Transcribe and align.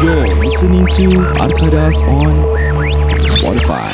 You're 0.00 0.32
listening 0.40 0.88
to 0.96 1.20
Arkadas 1.36 2.00
on 2.08 2.40
Spotify. 3.28 3.92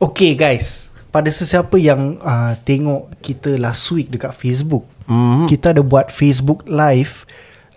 Okay 0.00 0.32
guys 0.32 0.88
Pada 1.12 1.28
sesiapa 1.28 1.76
yang 1.76 2.16
uh, 2.24 2.56
Tengok 2.64 3.20
kita 3.20 3.60
last 3.60 3.84
week 3.92 4.08
Dekat 4.08 4.32
Facebook 4.32 4.88
mm-hmm. 5.04 5.44
Kita 5.44 5.76
ada 5.76 5.84
buat 5.84 6.08
Facebook 6.08 6.64
live 6.64 7.28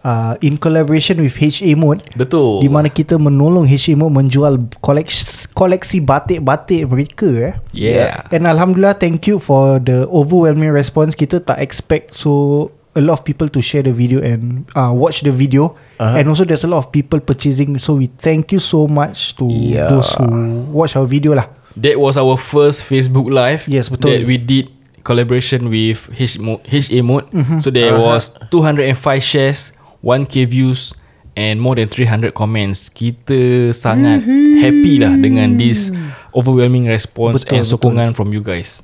uh, 0.03 0.35
In 0.39 0.55
collaboration 0.59 1.17
with 1.19 1.33
HA 1.35 1.73
Mode 1.75 2.03
Betul. 2.13 2.61
Di 2.61 2.69
mana 2.69 2.87
kita 2.87 3.17
menolong 3.17 3.65
HA 3.65 3.95
Mode 3.95 4.13
Menjual 4.13 4.59
koleksi, 4.79 5.47
koleksi 5.51 5.99
batik-batik 6.03 6.87
mereka 6.87 7.29
eh. 7.39 7.53
Yeah. 7.73 8.27
And 8.29 8.45
Alhamdulillah 8.45 8.99
Thank 8.99 9.25
you 9.27 9.39
for 9.39 9.79
the 9.79 10.05
Overwhelming 10.07 10.71
response 10.71 11.15
Kita 11.15 11.41
tak 11.41 11.59
expect 11.59 12.13
So 12.13 12.69
A 12.93 13.01
lot 13.01 13.17
of 13.17 13.21
people 13.25 13.49
to 13.49 13.57
share 13.57 13.81
the 13.81 13.89
video 13.89 14.21
And 14.21 14.69
uh, 14.77 14.93
watch 14.93 15.25
the 15.25 15.33
video 15.33 15.73
uh-huh. 15.97 16.13
And 16.13 16.29
also 16.29 16.45
there's 16.45 16.61
a 16.61 16.69
lot 16.69 16.77
of 16.85 16.93
people 16.93 17.17
purchasing 17.17 17.73
So 17.81 17.97
we 17.97 18.05
thank 18.05 18.53
you 18.53 18.61
so 18.61 18.85
much 18.85 19.33
To 19.41 19.49
Yeah. 19.49 19.89
those 19.89 20.13
who 20.13 20.29
Watch 20.69 20.93
our 20.93 21.09
video 21.09 21.33
lah 21.33 21.49
That 21.73 21.97
was 21.97 22.21
our 22.21 22.37
first 22.37 22.85
Facebook 22.85 23.33
live. 23.33 23.65
Yes, 23.65 23.89
betul. 23.89 24.13
That 24.13 24.29
we 24.29 24.37
did 24.37 24.69
collaboration 25.01 25.73
with 25.73 26.05
H 26.13 26.37
Mo- 26.37 26.61
HA 26.69 27.01
Mode. 27.01 27.25
Mhm. 27.33 27.65
So 27.65 27.73
there 27.73 27.97
was 27.97 28.29
205 28.53 29.25
shares, 29.25 29.73
1k 30.03 30.45
views 30.45 30.91
and 31.33 31.57
more 31.57 31.73
than 31.79 31.87
300 31.89 32.35
comments. 32.35 32.91
Kita 32.91 33.71
sangat 33.73 34.21
happy 34.61 35.01
lah 35.01 35.15
dengan 35.17 35.57
this 35.57 35.89
overwhelming 36.35 36.85
response 36.85 37.41
Betul, 37.41 37.55
and 37.55 37.63
sokongan 37.65 38.09
from 38.13 38.29
you 38.35 38.43
guys. 38.43 38.83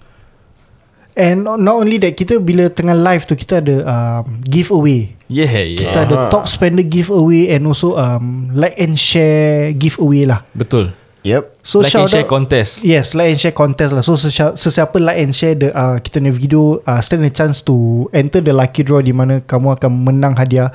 And 1.19 1.43
not 1.43 1.75
only 1.75 1.99
that 1.99 2.15
Kita 2.15 2.39
bila 2.39 2.71
tengah 2.71 2.95
live 2.95 3.27
tu 3.27 3.35
Kita 3.35 3.59
ada 3.59 3.83
um, 3.83 4.39
Giveaway 4.45 5.11
Yeah, 5.27 5.51
yeah. 5.51 5.89
Kita 5.91 6.07
ada 6.07 6.15
top 6.31 6.47
spender 6.47 6.85
giveaway 6.85 7.51
And 7.51 7.67
also 7.67 7.99
um, 7.99 8.53
Like 8.55 8.79
and 8.79 8.95
share 8.95 9.75
Giveaway 9.75 10.23
lah 10.23 10.47
Betul. 10.55 10.95
Yep. 11.27 11.59
So 11.59 11.83
like 11.83 11.91
and 11.91 12.07
shout 12.07 12.09
share 12.13 12.23
out 12.23 12.31
contest. 12.31 12.87
Yes 12.87 13.11
like 13.17 13.35
and 13.35 13.39
share 13.41 13.51
contest 13.51 13.91
lah 13.91 14.05
So 14.05 14.15
sesiapa, 14.15 14.55
sesiapa 14.55 14.95
like 14.95 15.19
and 15.19 15.35
share 15.35 15.59
the, 15.59 15.75
uh, 15.75 15.99
Kita 15.99 16.23
punya 16.23 16.31
video 16.31 16.79
uh, 16.87 17.01
Stand 17.03 17.27
a 17.27 17.33
chance 17.33 17.59
to 17.67 18.07
Enter 18.15 18.39
the 18.39 18.55
lucky 18.55 18.87
draw 18.87 19.03
Di 19.03 19.11
mana 19.11 19.43
kamu 19.43 19.75
akan 19.75 19.91
menang 20.07 20.39
hadiah 20.39 20.71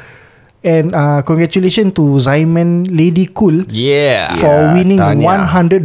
And 0.64 0.96
uh, 0.96 1.20
congratulations 1.20 1.92
to 1.92 2.16
Zaiman 2.16 2.88
Lady 2.88 3.28
Cool 3.28 3.68
Yeah. 3.68 4.32
For 4.40 4.48
Yeah, 4.48 4.72
winning 4.72 4.96
tahniah. 4.96 5.44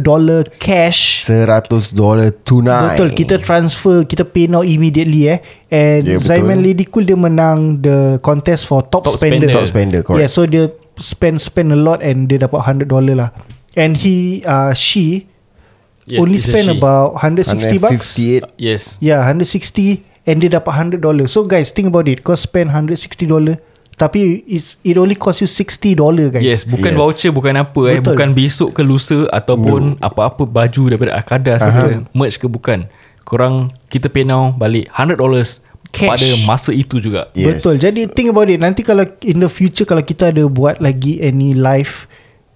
cash 0.56 1.20
Seratus 1.28 1.92
dolar 1.92 2.32
tunai. 2.32 2.96
Betul 2.96 3.12
kita 3.12 3.36
transfer 3.38 4.08
Kita 4.08 4.24
pay 4.24 4.48
now 4.48 4.64
immediately 4.64 5.28
eh 5.28 5.44
And 5.68 6.08
Ya, 6.08 6.16
yeah, 6.16 6.18
betul. 6.18 6.28
Zaiman 6.32 6.64
Lady 6.64 6.88
Cool 6.88 7.04
Dia 7.04 7.12
menang 7.12 7.84
The 7.84 8.24
contest 8.24 8.64
for 8.64 8.80
top, 8.82 9.04
Top 9.04 9.20
spender. 9.20 9.44
spender. 9.44 9.52
Top 9.52 9.68
spender, 9.68 10.00
correct. 10.00 10.24
Yeah 10.24 10.30
so 10.32 10.48
dia 10.48 10.72
Spend 10.96 11.44
spend 11.44 11.72
a 11.72 11.80
lot 11.80 12.00
And 12.00 12.24
dia 12.24 12.40
dapat 12.40 12.64
$100 12.64 12.88
lah 13.12 13.36
And 13.76 14.00
he 14.00 14.40
uh, 14.48 14.72
She 14.72 15.28
Yes, 16.08 16.24
Only 16.24 16.40
spend 16.40 16.72
she. 16.72 16.74
about 16.74 17.20
160 17.20 17.76
bucks 17.78 18.16
158. 18.16 18.56
Yes. 18.56 18.96
Yeah 18.98 19.20
160 19.28 20.08
And 20.24 20.40
dia 20.40 20.56
dapat 20.56 20.72
$100 20.96 21.04
So 21.28 21.44
guys 21.44 21.68
think 21.68 21.92
about 21.92 22.08
it 22.08 22.24
Kau 22.24 22.32
spend 22.32 22.72
$160 22.72 23.60
Tapi 24.00 24.48
it's, 24.48 24.80
It 24.80 24.96
only 24.96 25.12
cost 25.12 25.44
you 25.44 25.48
$60 25.48 25.92
guys 26.32 26.40
Yes, 26.40 26.64
bukan 26.64 26.96
Yes. 26.96 26.98
voucher 26.98 27.30
bukan 27.30 27.52
apa 27.54 27.80
eh, 27.86 28.00
Betul. 28.00 28.16
bukan 28.16 28.28
besok 28.32 28.68
ke 28.72 28.80
lusa 28.80 29.28
ataupun 29.28 30.00
apa-apa 30.00 30.48
baju 30.48 30.82
daripada 30.88 31.12
Akadas 31.14 31.60
uh-huh. 31.60 31.76
ke 31.76 31.86
merch 32.16 32.40
ke 32.40 32.48
bukan. 32.48 32.88
Korang 33.22 33.68
kita 33.86 34.08
pay 34.08 34.24
now 34.24 34.50
balik 34.50 34.88
$100 34.90 35.20
Cash. 35.90 36.06
pada 36.08 36.26
masa 36.42 36.70
itu 36.70 36.96
juga. 36.98 37.28
Yes. 37.34 37.60
Betul 37.60 37.74
Jadi 37.76 38.06
think 38.08 38.30
about 38.30 38.46
it 38.46 38.58
Nanti 38.58 38.80
kalau 38.80 39.02
In 39.20 39.38
the 39.38 39.50
future 39.50 39.82
Kalau 39.82 40.00
kita 40.00 40.30
ada 40.30 40.46
buat 40.46 40.78
lagi 40.78 41.18
Any 41.18 41.50
live 41.50 42.06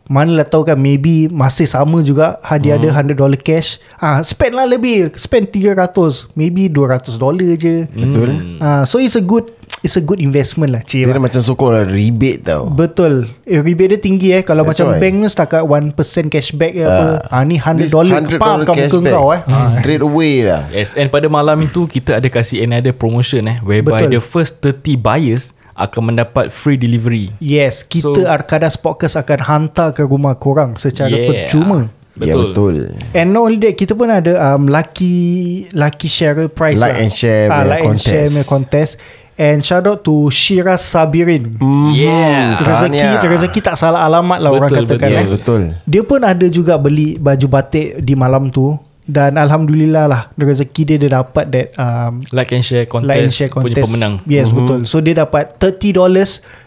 Manalah 0.07 0.47
tahu 0.47 0.63
kan 0.63 0.79
Maybe 0.79 1.27
Masih 1.27 1.67
sama 1.67 1.99
juga 1.99 2.39
Hadiah 2.47 2.79
Hmm. 2.79 2.95
ada 2.95 3.03
$100 3.11 3.35
cash 3.41 3.83
ah 3.99 4.23
Spend 4.23 4.55
lah 4.55 4.71
lebih 4.71 5.11
Spend 5.19 5.51
300 5.51 6.31
Maybe 6.35 6.71
$200 6.71 7.11
je 7.59 7.91
Betul. 7.91 8.31
ah, 8.59 8.87
So 8.87 8.99
it's 8.99 9.19
a 9.19 9.25
good 9.25 9.51
It's 9.85 9.95
a 9.95 10.03
good 10.03 10.17
investment 10.17 10.73
lah 10.73 10.81
Cik 10.81 11.05
Dia 11.05 11.21
macam 11.21 11.45
sokong 11.45 11.77
lah 11.77 11.85
rebate 11.85 12.41
tau. 12.41 12.73
Betul 12.73 13.29
eh, 13.45 13.61
Rebate 13.61 13.95
dia 13.95 14.01
tinggi 14.01 14.33
eh 14.33 14.41
Kalau 14.41 14.65
That's 14.65 14.81
macam 14.81 14.97
why. 14.97 15.01
bank 15.05 15.15
ni 15.21 15.29
Setakat 15.29 15.61
1% 15.61 16.33
cashback 16.33 16.73
ke 16.73 16.83
apa 16.83 17.07
ah, 17.29 17.45
Ni 17.45 17.61
$100 17.61 17.93
Kepam 17.93 18.65
kat 18.65 18.89
muka 18.89 19.13
kau 19.13 19.29
eh 19.37 19.45
ah. 19.53 19.77
Straight 19.85 20.01
away 20.01 20.49
lah. 20.49 20.65
Yes, 20.73 20.97
and 20.97 21.13
pada 21.13 21.29
malam 21.29 21.61
itu 21.61 21.85
kita 21.85 22.17
ada 22.17 22.29
kasih 22.33 22.65
another 22.65 22.97
promotion 22.97 23.45
eh 23.45 23.61
whereby 23.61 24.09
Betul. 24.09 24.17
the 24.17 24.23
first 24.25 24.65
30 24.65 24.97
buyers 24.97 25.53
akan 25.77 26.17
mendapat 26.17 26.49
free 26.49 26.81
delivery. 26.81 27.37
Yes 27.37 27.85
Kita 27.85 28.15
So- 28.15 28.25
Arkadas 28.25 28.81
Podcast 28.81 29.21
Akan 29.21 29.43
hantar 29.43 29.93
ke 29.93 30.01
rumah 30.01 30.33
korang 30.41 30.81
Secara 30.81 31.13
Yeah. 31.13 31.51
percuma 31.51 31.93
Ya 32.15 32.39
betul. 32.39 32.95
And 33.11 33.35
not 33.35 33.51
only 33.51 33.59
that 33.59 33.75
Kita 33.75 33.91
pun 33.93 34.07
ada 34.07 34.39
um, 34.39 34.71
Lucky 34.71 35.67
Lucky 35.75 36.07
share 36.07 36.47
prize 36.47 36.79
Like 36.79 36.95
lah. 36.95 37.03
and 37.03 37.11
share 37.11 37.51
ah, 37.51 37.67
Like 37.67 37.83
and 37.83 37.99
share 37.99 38.31
contest. 38.47 39.03
Punya 39.35 39.43
And 39.51 39.61
shout 39.61 39.83
out 39.85 40.03
to 40.03 40.31
Shira 40.31 40.75
Sabirin 40.75 41.59
Yeah. 41.91 42.59
Rezeki 42.61 43.03
Tahniah. 43.03 43.27
Rezeki 43.27 43.61
tak 43.61 43.75
salah 43.75 44.07
alamat 44.07 44.39
lah 44.39 44.51
Orang 44.51 44.71
Betul, 44.71 44.87
katakan 44.87 45.09
betul. 45.11 45.19
eh. 45.19 45.27
Betul. 45.29 45.63
Dia 45.85 46.03
pun 46.03 46.21
ada 46.23 46.47
juga 46.47 46.75
beli 46.77 47.19
Baju 47.19 47.47
batik 47.49 47.99
Di 47.99 48.15
malam 48.15 48.47
tu 48.49 48.79
Dan 49.03 49.35
Alhamdulillah 49.35 50.07
lah 50.07 50.23
Rezeki 50.33 50.83
dia 50.85 50.97
dia 50.97 51.11
dapat 51.13 51.45
that 51.51 51.67
um, 51.75 52.23
Like 52.31 52.51
and 52.51 52.63
share 52.63 52.87
contest, 52.87 53.11
Like 53.11 53.21
and 53.21 53.31
share 53.31 53.51
punya 53.51 53.75
contest 53.75 53.85
pemenang. 53.85 54.15
Yes 54.25 54.49
mm-hmm. 54.49 54.59
betul 54.61 54.79
So 54.87 54.97
dia 54.99 55.15
dapat 55.19 55.59
$30 55.59 55.99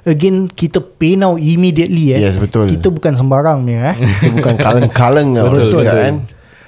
Again 0.06 0.36
Kita 0.48 0.84
pay 0.84 1.16
now 1.16 1.34
immediately 1.34 2.14
eh. 2.14 2.22
Yes, 2.22 2.36
betul. 2.36 2.68
Kita 2.68 2.92
bukan 2.92 3.16
sembarang 3.16 3.64
ni 3.64 3.74
eh. 3.74 3.96
Dia 4.22 4.32
bukan 4.34 4.54
kaleng-kaleng 4.60 5.34
tau. 5.34 5.50
Betul, 5.50 5.64
Betul, 5.66 5.82
betul. 5.82 5.98
kan? 5.98 6.14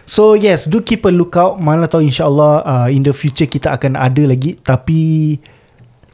So 0.09 0.33
yes 0.33 0.65
Do 0.65 0.81
keep 0.81 1.03
a 1.03 1.13
lookout 1.13 1.59
Mana 1.59 1.85
tahu 1.85 2.01
insyaAllah 2.01 2.53
uh, 2.63 2.87
In 2.87 3.03
the 3.03 3.13
future 3.13 3.45
Kita 3.45 3.77
akan 3.77 3.93
ada 3.93 4.25
lagi 4.25 4.57
Tapi 4.57 5.37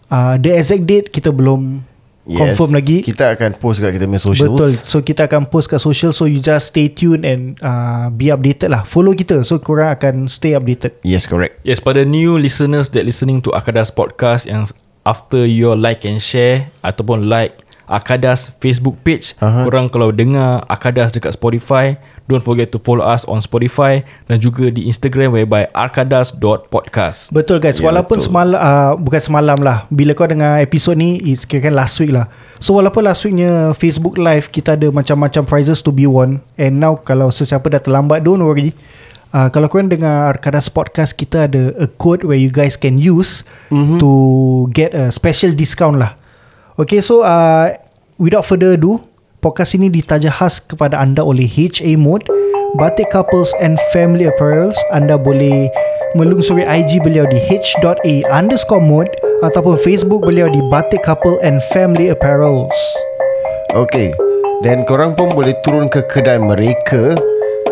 uh, 0.10 0.36
The 0.38 0.52
exact 0.58 0.84
date 0.86 1.08
Kita 1.10 1.32
belum 1.32 1.86
Yes. 2.26 2.42
Confirm 2.58 2.74
lagi 2.74 3.06
Kita 3.06 3.38
akan 3.38 3.54
post 3.62 3.78
kat 3.78 3.94
kita 3.94 4.10
punya 4.10 4.18
socials. 4.18 4.50
Betul 4.58 4.72
So 4.74 5.06
kita 5.06 5.30
akan 5.30 5.46
post 5.46 5.70
kat 5.70 5.78
social 5.78 6.10
So 6.10 6.26
you 6.26 6.42
just 6.42 6.74
stay 6.74 6.90
tuned 6.90 7.22
And 7.22 7.54
uh, 7.62 8.10
Be 8.10 8.34
updated 8.34 8.74
lah 8.74 8.82
Follow 8.82 9.14
kita 9.14 9.46
So 9.46 9.62
korang 9.62 9.94
akan 9.94 10.26
Stay 10.26 10.58
updated 10.58 10.98
Yes, 11.06 11.30
correct. 11.30 11.62
Yes, 11.62 11.78
pada 11.78 12.02
new 12.02 12.42
listeners 12.42 12.90
that 12.98 13.06
listening 13.06 13.46
to 13.46 13.54
Akadas 13.54 13.94
podcast 13.94 14.50
yang 14.50 14.66
after 15.06 15.46
your 15.46 15.78
like 15.78 16.02
and 16.10 16.18
share 16.18 16.66
ataupun 16.82 17.30
like 17.30 17.62
Akadas 17.86 18.50
Facebook 18.58 18.98
page, 19.06 19.38
Aha. 19.38 19.46
uh-huh. 19.46 19.64
korang 19.70 19.86
kalau 19.94 20.10
dengar 20.10 20.66
Akadas 20.66 21.14
dekat 21.14 21.38
Spotify, 21.38 21.96
don't 22.26 22.42
forget 22.42 22.74
to 22.74 22.82
follow 22.82 23.06
us 23.06 23.26
on 23.30 23.46
Spotify 23.46 24.02
dan 24.26 24.42
juga 24.42 24.74
di 24.74 24.90
Instagram 24.90 25.38
whereby 25.38 25.70
arkadas.podcast. 25.70 27.30
Betul 27.30 27.62
guys 27.62 27.78
Ya, 27.78 27.92
Walaupun 27.92 28.18
betul. 28.18 28.28
semalam 28.32 28.58
uh, 28.58 28.92
Bukan 28.98 29.22
semalam 29.22 29.58
lah 29.62 29.86
Bila 29.92 30.16
kau 30.16 30.26
dengar 30.26 30.64
episod 30.64 30.96
ni 30.96 31.20
It's 31.22 31.44
kira 31.46 31.70
last 31.70 32.00
week 32.02 32.16
lah 32.16 32.32
So 32.58 32.74
walaupun 32.74 33.06
last 33.06 33.22
weeknya 33.28 33.76
Facebook 33.76 34.16
live 34.16 34.50
Kita 34.50 34.74
ada 34.80 34.88
macam-macam 34.90 35.44
prizes 35.46 35.84
to 35.84 35.92
be 35.92 36.08
won 36.08 36.40
And 36.56 36.80
now 36.80 36.98
Kalau 36.98 37.30
sesiapa 37.30 37.68
dah 37.68 37.82
terlambat 37.84 38.24
Don't 38.24 38.42
worry 38.42 38.72
uh, 39.36 39.52
Kalau 39.52 39.68
korang 39.68 39.92
dengar 39.92 40.34
Arkadas 40.34 40.72
Podcast 40.72 41.14
Kita 41.14 41.46
ada 41.46 41.76
a 41.78 41.86
code 41.86 42.24
Where 42.24 42.40
you 42.40 42.50
guys 42.50 42.80
can 42.80 42.98
use 42.98 43.44
mm-hmm. 43.70 44.00
To 44.00 44.10
get 44.72 44.96
a 44.96 45.12
special 45.12 45.54
discount 45.54 46.00
lah 46.00 46.16
Okay 46.76 47.00
so 47.00 47.24
uh, 47.24 47.72
Without 48.20 48.44
further 48.44 48.76
ado 48.76 49.00
Podcast 49.40 49.80
ini 49.80 49.88
ditaja 49.88 50.28
khas 50.28 50.60
kepada 50.60 51.00
anda 51.00 51.24
oleh 51.24 51.48
HA 51.48 51.96
Mode 51.96 52.28
Batik 52.76 53.08
Couples 53.16 53.48
and 53.64 53.80
Family 53.96 54.28
Apparels. 54.28 54.76
Anda 54.92 55.16
boleh 55.16 55.72
melungsuri 56.20 56.68
IG 56.68 57.00
beliau 57.00 57.24
di 57.32 57.40
h.a 57.40 58.14
underscore 58.28 58.84
mode 58.84 59.08
Ataupun 59.40 59.80
Facebook 59.80 60.28
beliau 60.28 60.52
di 60.52 60.60
Batik 60.68 61.08
Couple 61.08 61.40
and 61.40 61.64
Family 61.72 62.12
Apparels. 62.12 62.76
Okay 63.72 64.12
Dan 64.60 64.84
korang 64.84 65.16
pun 65.16 65.32
boleh 65.32 65.56
turun 65.64 65.88
ke 65.88 66.04
kedai 66.12 66.44
mereka 66.44 67.16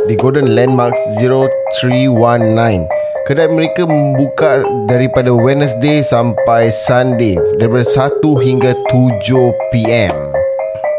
Di 0.07 0.15
Golden 0.15 0.55
Landmarks 0.55 1.19
0319 1.19 3.03
Kedai 3.23 3.47
mereka 3.47 3.87
membuka 3.87 4.67
daripada 4.83 5.31
Wednesday 5.31 6.03
sampai 6.03 6.67
Sunday 6.67 7.39
Daripada 7.55 7.87
1 7.87 8.19
hingga 8.19 8.75
7 8.91 9.55
PM 9.71 10.11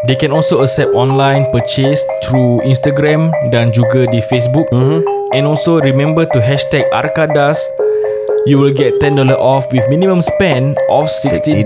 They 0.08 0.16
can 0.16 0.32
also 0.32 0.64
accept 0.64 0.96
online 0.96 1.44
purchase 1.52 2.00
through 2.24 2.64
Instagram 2.64 3.28
dan 3.48 3.72
juga 3.72 4.04
di 4.08 4.20
Facebook. 4.20 4.68
Mm-hmm. 4.68 5.00
And 5.32 5.48
also 5.48 5.80
remember 5.80 6.28
to 6.28 6.44
hashtag 6.44 6.84
Arkadas. 6.92 7.56
You 8.44 8.60
will 8.60 8.72
get 8.72 8.92
$10 9.00 9.16
off 9.40 9.64
with 9.72 9.84
minimum 9.88 10.20
spend 10.20 10.76
of 10.92 11.08
$60. 11.08 11.64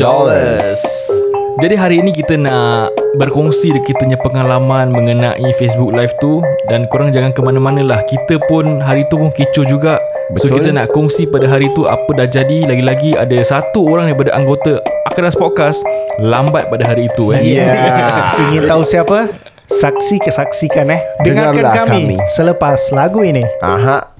Jadi 1.58 1.75
hari 1.75 1.99
ini 1.99 2.14
kita 2.14 2.38
nak 2.38 2.94
berkongsi 3.19 3.75
kita 3.75 3.99
punya 3.99 4.19
pengalaman 4.22 4.94
mengenai 4.94 5.50
Facebook 5.58 5.90
Live 5.90 6.14
tu 6.22 6.38
dan 6.70 6.87
korang 6.87 7.11
jangan 7.11 7.34
ke 7.34 7.43
mana-mana 7.43 7.82
lah. 7.82 7.99
Kita 8.06 8.38
pun 8.46 8.78
hari 8.78 9.02
tu 9.11 9.19
pun 9.19 9.34
kecoh 9.34 9.66
juga 9.66 9.99
So 10.36 10.44
Betul. 10.44 10.60
kita 10.60 10.69
nak 10.76 10.92
kongsi 10.92 11.25
pada 11.25 11.48
hari 11.48 11.72
tu 11.72 11.88
apa 11.88 12.04
dah 12.12 12.28
jadi 12.28 12.69
Lagi-lagi 12.69 13.16
ada 13.16 13.38
satu 13.40 13.88
orang 13.88 14.12
daripada 14.12 14.36
anggota 14.36 14.76
Akadas 15.08 15.32
Podcast 15.32 15.80
Lambat 16.20 16.69
pada 16.69 16.84
hari 16.84 17.08
itu 17.08 17.32
eh 17.32 17.40
Yeah. 17.40 18.36
Ingin 18.52 18.69
tahu 18.69 18.84
siapa? 18.84 19.32
Saksi 19.64 20.20
kesaksikan 20.20 20.88
eh. 20.88 21.00
Dengarkan 21.20 21.56
Dengarlah 21.56 21.75
kami, 21.84 22.00
kami. 22.04 22.16
selepas 22.28 22.88
lagu 22.88 23.20
ini. 23.20 23.44
Aha. 23.60 24.16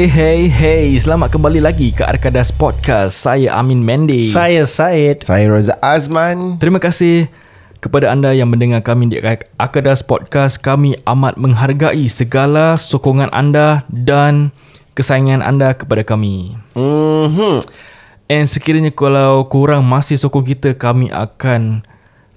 Hey 0.00 0.08
hey 0.08 0.42
hey 0.48 0.86
Selamat 0.96 1.28
kembali 1.28 1.60
lagi 1.60 1.92
ke 1.92 2.00
Arkadas 2.00 2.48
Podcast 2.48 3.20
Saya 3.20 3.52
Amin 3.52 3.84
Mendy 3.84 4.32
Saya 4.32 4.64
Said. 4.64 5.20
Saya 5.20 5.44
Roza 5.44 5.76
Azman. 5.84 6.56
Terima 6.56 6.80
kasih 6.80 7.28
kepada 7.84 8.08
anda 8.08 8.32
yang 8.32 8.48
mendengar 8.48 8.80
kami 8.80 9.12
di 9.12 9.20
Akadas 9.60 10.00
Podcast. 10.00 10.56
Kami 10.56 10.96
amat 11.04 11.36
menghargai 11.36 12.08
segala 12.08 12.80
sokongan 12.80 13.28
anda 13.36 13.84
dan 13.92 14.56
kesayangan 14.96 15.44
anda 15.44 15.76
kepada 15.76 16.00
kami. 16.00 16.56
Mhm. 16.72 17.60
And 18.32 18.48
sekiranya 18.48 18.96
kalau 18.96 19.52
korang 19.52 19.84
masih 19.84 20.16
sokong 20.16 20.48
kita, 20.48 20.80
kami 20.80 21.12
akan 21.12 21.84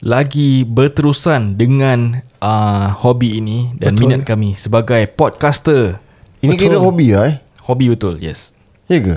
lagi 0.04 0.68
berterusan 0.68 1.56
dengan 1.56 2.28
uh, 2.44 2.92
hobi 2.92 3.40
ini 3.40 3.72
dan 3.80 3.96
Betul. 3.96 4.04
minat 4.04 4.28
kami 4.28 4.52
sebagai 4.52 5.08
podcaster. 5.16 6.04
Ini 6.44 6.60
kira 6.60 6.76
hobi 6.76 7.16
lah 7.16 7.32
eh. 7.32 7.43
Hobi 7.64 7.88
betul, 7.88 8.20
yes. 8.20 8.52
Ya 8.92 9.00
ke? 9.00 9.16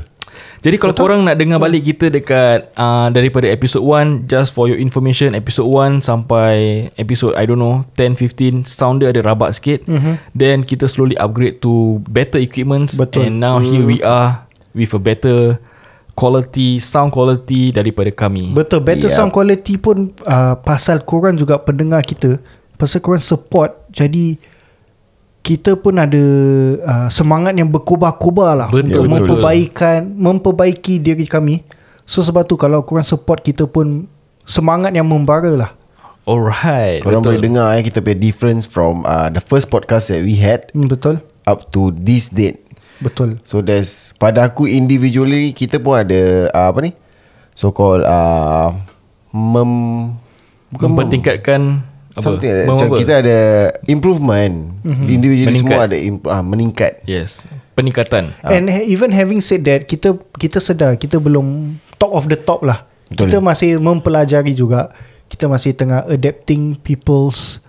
Jadi 0.61 0.77
kalau 0.83 0.93
korang 0.93 1.23
nak 1.23 1.39
dengar 1.39 1.63
balik 1.63 1.87
kita 1.87 2.11
dekat 2.11 2.75
uh, 2.75 3.09
daripada 3.15 3.47
episode 3.47 3.87
1 3.87 4.27
just 4.27 4.51
for 4.53 4.67
your 4.67 4.77
information 4.77 5.33
episode 5.33 5.69
1 5.69 6.03
sampai 6.03 6.87
episode 6.99 7.39
I 7.39 7.47
don't 7.47 7.63
know 7.63 7.87
10 7.95 8.19
15 8.19 8.67
sound 8.67 9.01
dia 9.01 9.15
ada 9.15 9.23
rabak 9.23 9.55
sikit. 9.55 9.87
Mm-hmm. 9.87 10.15
Then 10.35 10.67
kita 10.67 10.91
slowly 10.91 11.15
upgrade 11.17 11.63
to 11.63 12.03
better 12.11 12.43
equipments 12.43 12.99
Betul. 12.99 13.31
and 13.31 13.35
now 13.39 13.63
mm. 13.63 13.65
here 13.71 13.85
we 13.87 13.99
are 14.03 14.45
with 14.75 14.93
a 14.93 15.01
better 15.01 15.63
quality 16.17 16.81
sound 16.81 17.13
quality 17.15 17.71
daripada 17.71 18.11
kami. 18.11 18.51
Betul, 18.51 18.83
better 18.83 19.13
Yep. 19.13 19.17
sound 19.17 19.31
quality 19.31 19.77
pun 19.79 20.11
uh, 20.25 20.59
pasal 20.59 21.05
korang 21.05 21.37
juga 21.37 21.61
pendengar 21.61 22.03
kita. 22.03 22.41
Pasal 22.75 23.05
korang 23.05 23.23
support. 23.23 23.87
Jadi 23.93 24.41
kita 25.47 25.79
pun 25.79 25.95
ada 25.95 26.25
uh, 26.83 27.07
semangat 27.07 27.55
yang 27.55 27.71
berkobar-kobar 27.71 28.67
lah 28.67 28.69
Betul, 28.75 28.91
untuk 28.91 29.03
betul. 29.07 29.15
memperbaikan 29.15 29.99
memperbaiki 30.19 30.99
diri 30.99 31.23
kami. 31.23 31.63
So 32.03 32.19
sebab 32.19 32.51
tu 32.51 32.59
kalau 32.59 32.83
korang 32.83 33.07
support 33.07 33.47
kita 33.47 33.71
pun 33.71 34.11
semangat 34.43 34.91
yang 34.99 35.07
membara 35.07 35.55
lah. 35.55 35.71
Alright. 36.27 37.07
Korang 37.07 37.23
boleh 37.23 37.39
betul. 37.39 37.47
dengar 37.55 37.79
eh 37.79 37.87
kita 37.87 38.03
punya 38.03 38.19
difference 38.19 38.67
from 38.67 39.07
uh, 39.07 39.31
the 39.31 39.39
first 39.39 39.71
podcast 39.71 40.11
that 40.11 40.27
we 40.27 40.35
had 40.35 40.67
Hmm, 40.75 40.91
betul? 40.91 41.23
up 41.47 41.71
to 41.71 41.95
this 41.95 42.27
date. 42.27 42.67
Betul. 42.99 43.39
So 43.47 43.63
there's 43.63 44.11
pada 44.19 44.51
aku 44.51 44.67
individually 44.67 45.55
kita 45.55 45.79
pun 45.79 46.03
ada 46.03 46.51
uh, 46.51 46.75
apa 46.75 46.91
ni? 46.91 46.91
So 47.55 47.71
called 47.71 48.03
uh, 48.03 48.75
mem 49.31 49.71
bukan 50.75 50.87
mem, 50.91 50.95
mempertingkatkan 50.99 51.87
apa? 52.17 52.25
something 52.25 52.49
like 52.49 52.59
that. 52.59 52.69
Macam 52.73 52.89
apa? 52.89 52.97
kita 52.97 53.13
ada 53.21 53.39
improvement. 53.85 54.55
Mm-hmm. 54.83 55.07
Individually 55.07 55.49
Meningkat. 55.53 55.77
semua 55.77 55.89
ada 55.89 55.97
imp- 56.01 56.29
uh, 56.29 56.45
meningkat. 56.45 56.93
Yes. 57.05 57.45
Peningkatan. 57.77 58.33
And 58.41 58.73
ha- 58.73 58.87
even 58.89 59.13
having 59.13 59.45
said 59.45 59.69
that, 59.69 59.85
kita 59.85 60.17
kita 60.41 60.59
sedar 60.59 60.97
kita 60.97 61.21
belum 61.21 61.77
top 62.01 62.13
of 62.17 62.25
the 62.33 62.41
top 62.41 62.65
lah. 62.65 62.89
Betul. 63.13 63.29
Kita 63.29 63.37
masih 63.45 63.77
mempelajari 63.77 64.57
juga. 64.57 64.91
Kita 65.29 65.51
masih 65.51 65.77
tengah 65.77 66.09
adapting 66.09 66.81
people's 66.81 67.61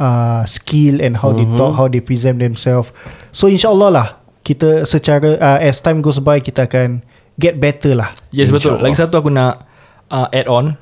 uh, 0.00 0.42
skill 0.48 1.04
and 1.04 1.20
how 1.20 1.30
mm-hmm. 1.30 1.52
they 1.52 1.58
talk, 1.60 1.72
how 1.76 1.86
they 1.86 2.00
present 2.00 2.40
themselves. 2.40 2.88
So 3.36 3.52
insyaAllah 3.52 3.90
lah, 3.92 4.08
kita 4.40 4.88
secara 4.88 5.36
uh, 5.36 5.58
as 5.60 5.84
time 5.84 6.00
goes 6.00 6.18
by 6.18 6.40
kita 6.40 6.64
akan 6.64 7.04
get 7.36 7.60
better 7.60 7.92
lah. 7.92 8.16
Yes 8.32 8.48
betul. 8.48 8.80
Lagi 8.80 8.96
satu 8.96 9.20
aku 9.20 9.28
nak 9.28 9.68
uh, 10.08 10.26
add 10.32 10.48
on. 10.48 10.80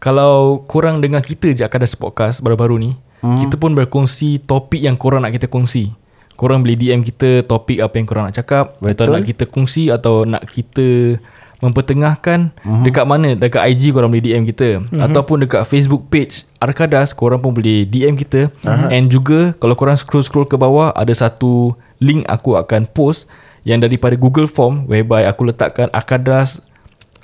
Kalau 0.00 0.64
korang 0.64 1.04
dengar 1.04 1.20
kita 1.20 1.52
je 1.52 1.60
akan 1.60 1.84
ada 1.84 1.88
podcast 2.00 2.40
baru-baru 2.40 2.80
ni, 2.80 2.90
hmm. 3.20 3.44
kita 3.44 3.60
pun 3.60 3.76
berkongsi 3.76 4.40
topik 4.40 4.80
yang 4.80 4.96
korang 4.96 5.20
nak 5.20 5.36
kita 5.36 5.44
kongsi. 5.44 5.92
Korang 6.40 6.64
boleh 6.64 6.72
DM 6.72 7.04
kita 7.04 7.44
topik 7.44 7.84
apa 7.84 8.00
yang 8.00 8.08
korang 8.08 8.24
nak 8.32 8.34
cakap 8.40 8.80
atau 8.80 9.04
Betul. 9.04 9.12
nak 9.12 9.22
kita 9.28 9.44
kongsi 9.44 9.92
atau 9.92 10.24
nak 10.24 10.48
kita 10.48 11.20
mempertengahkan 11.60 12.56
hmm. 12.64 12.82
dekat 12.88 13.04
mana 13.04 13.36
dekat 13.36 13.60
IG 13.68 13.92
korang 13.92 14.08
boleh 14.08 14.24
DM 14.24 14.48
kita 14.48 14.80
hmm. 14.80 14.96
ataupun 14.96 15.44
dekat 15.44 15.68
Facebook 15.68 16.08
page 16.08 16.48
Arkadas 16.56 17.12
korang 17.12 17.44
pun 17.44 17.52
boleh 17.52 17.84
DM 17.84 18.16
kita 18.16 18.48
uh-huh. 18.64 18.88
and 18.88 19.12
juga 19.12 19.52
kalau 19.60 19.76
korang 19.76 20.00
scroll-scroll 20.00 20.48
ke 20.48 20.56
bawah 20.56 20.88
ada 20.96 21.12
satu 21.12 21.76
link 22.00 22.24
aku 22.32 22.56
akan 22.56 22.88
post 22.88 23.28
yang 23.68 23.84
daripada 23.84 24.16
Google 24.16 24.48
Form 24.48 24.88
whereby 24.88 25.28
aku 25.28 25.52
letakkan 25.52 25.92
Arkadas 25.92 26.64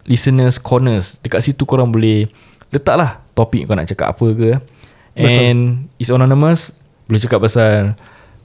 listeners 0.04 0.60
corners 0.60 1.16
dekat 1.24 1.40
situ 1.40 1.64
korang 1.64 1.88
boleh 1.88 2.28
letaklah 2.76 3.24
topik 3.32 3.64
kau 3.64 3.74
nak 3.74 3.86
cakap 3.86 4.12
apa 4.12 4.26
ke 4.30 4.50
and 5.16 5.88
it's 5.96 6.08
anonymous 6.08 6.70
boleh 7.04 7.18
cakap 7.18 7.40
pasal 7.40 7.96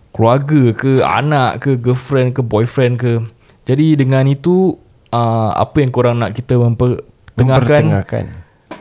keluarga 0.09 0.71
ke 0.71 0.99
anak 1.01 1.59
ke 1.59 1.71
girlfriend 1.75 2.31
ke 2.31 2.41
boyfriend 2.41 2.95
ke 2.95 3.19
jadi 3.63 3.95
dengan 3.95 4.25
itu 4.25 4.75
uh, 5.09 5.51
apa 5.53 5.79
yang 5.79 5.91
korang 5.91 6.15
nak 6.15 6.31
kita 6.31 6.55
mempertengahkan 6.55 7.83
Mempertengahkan. 7.87 8.25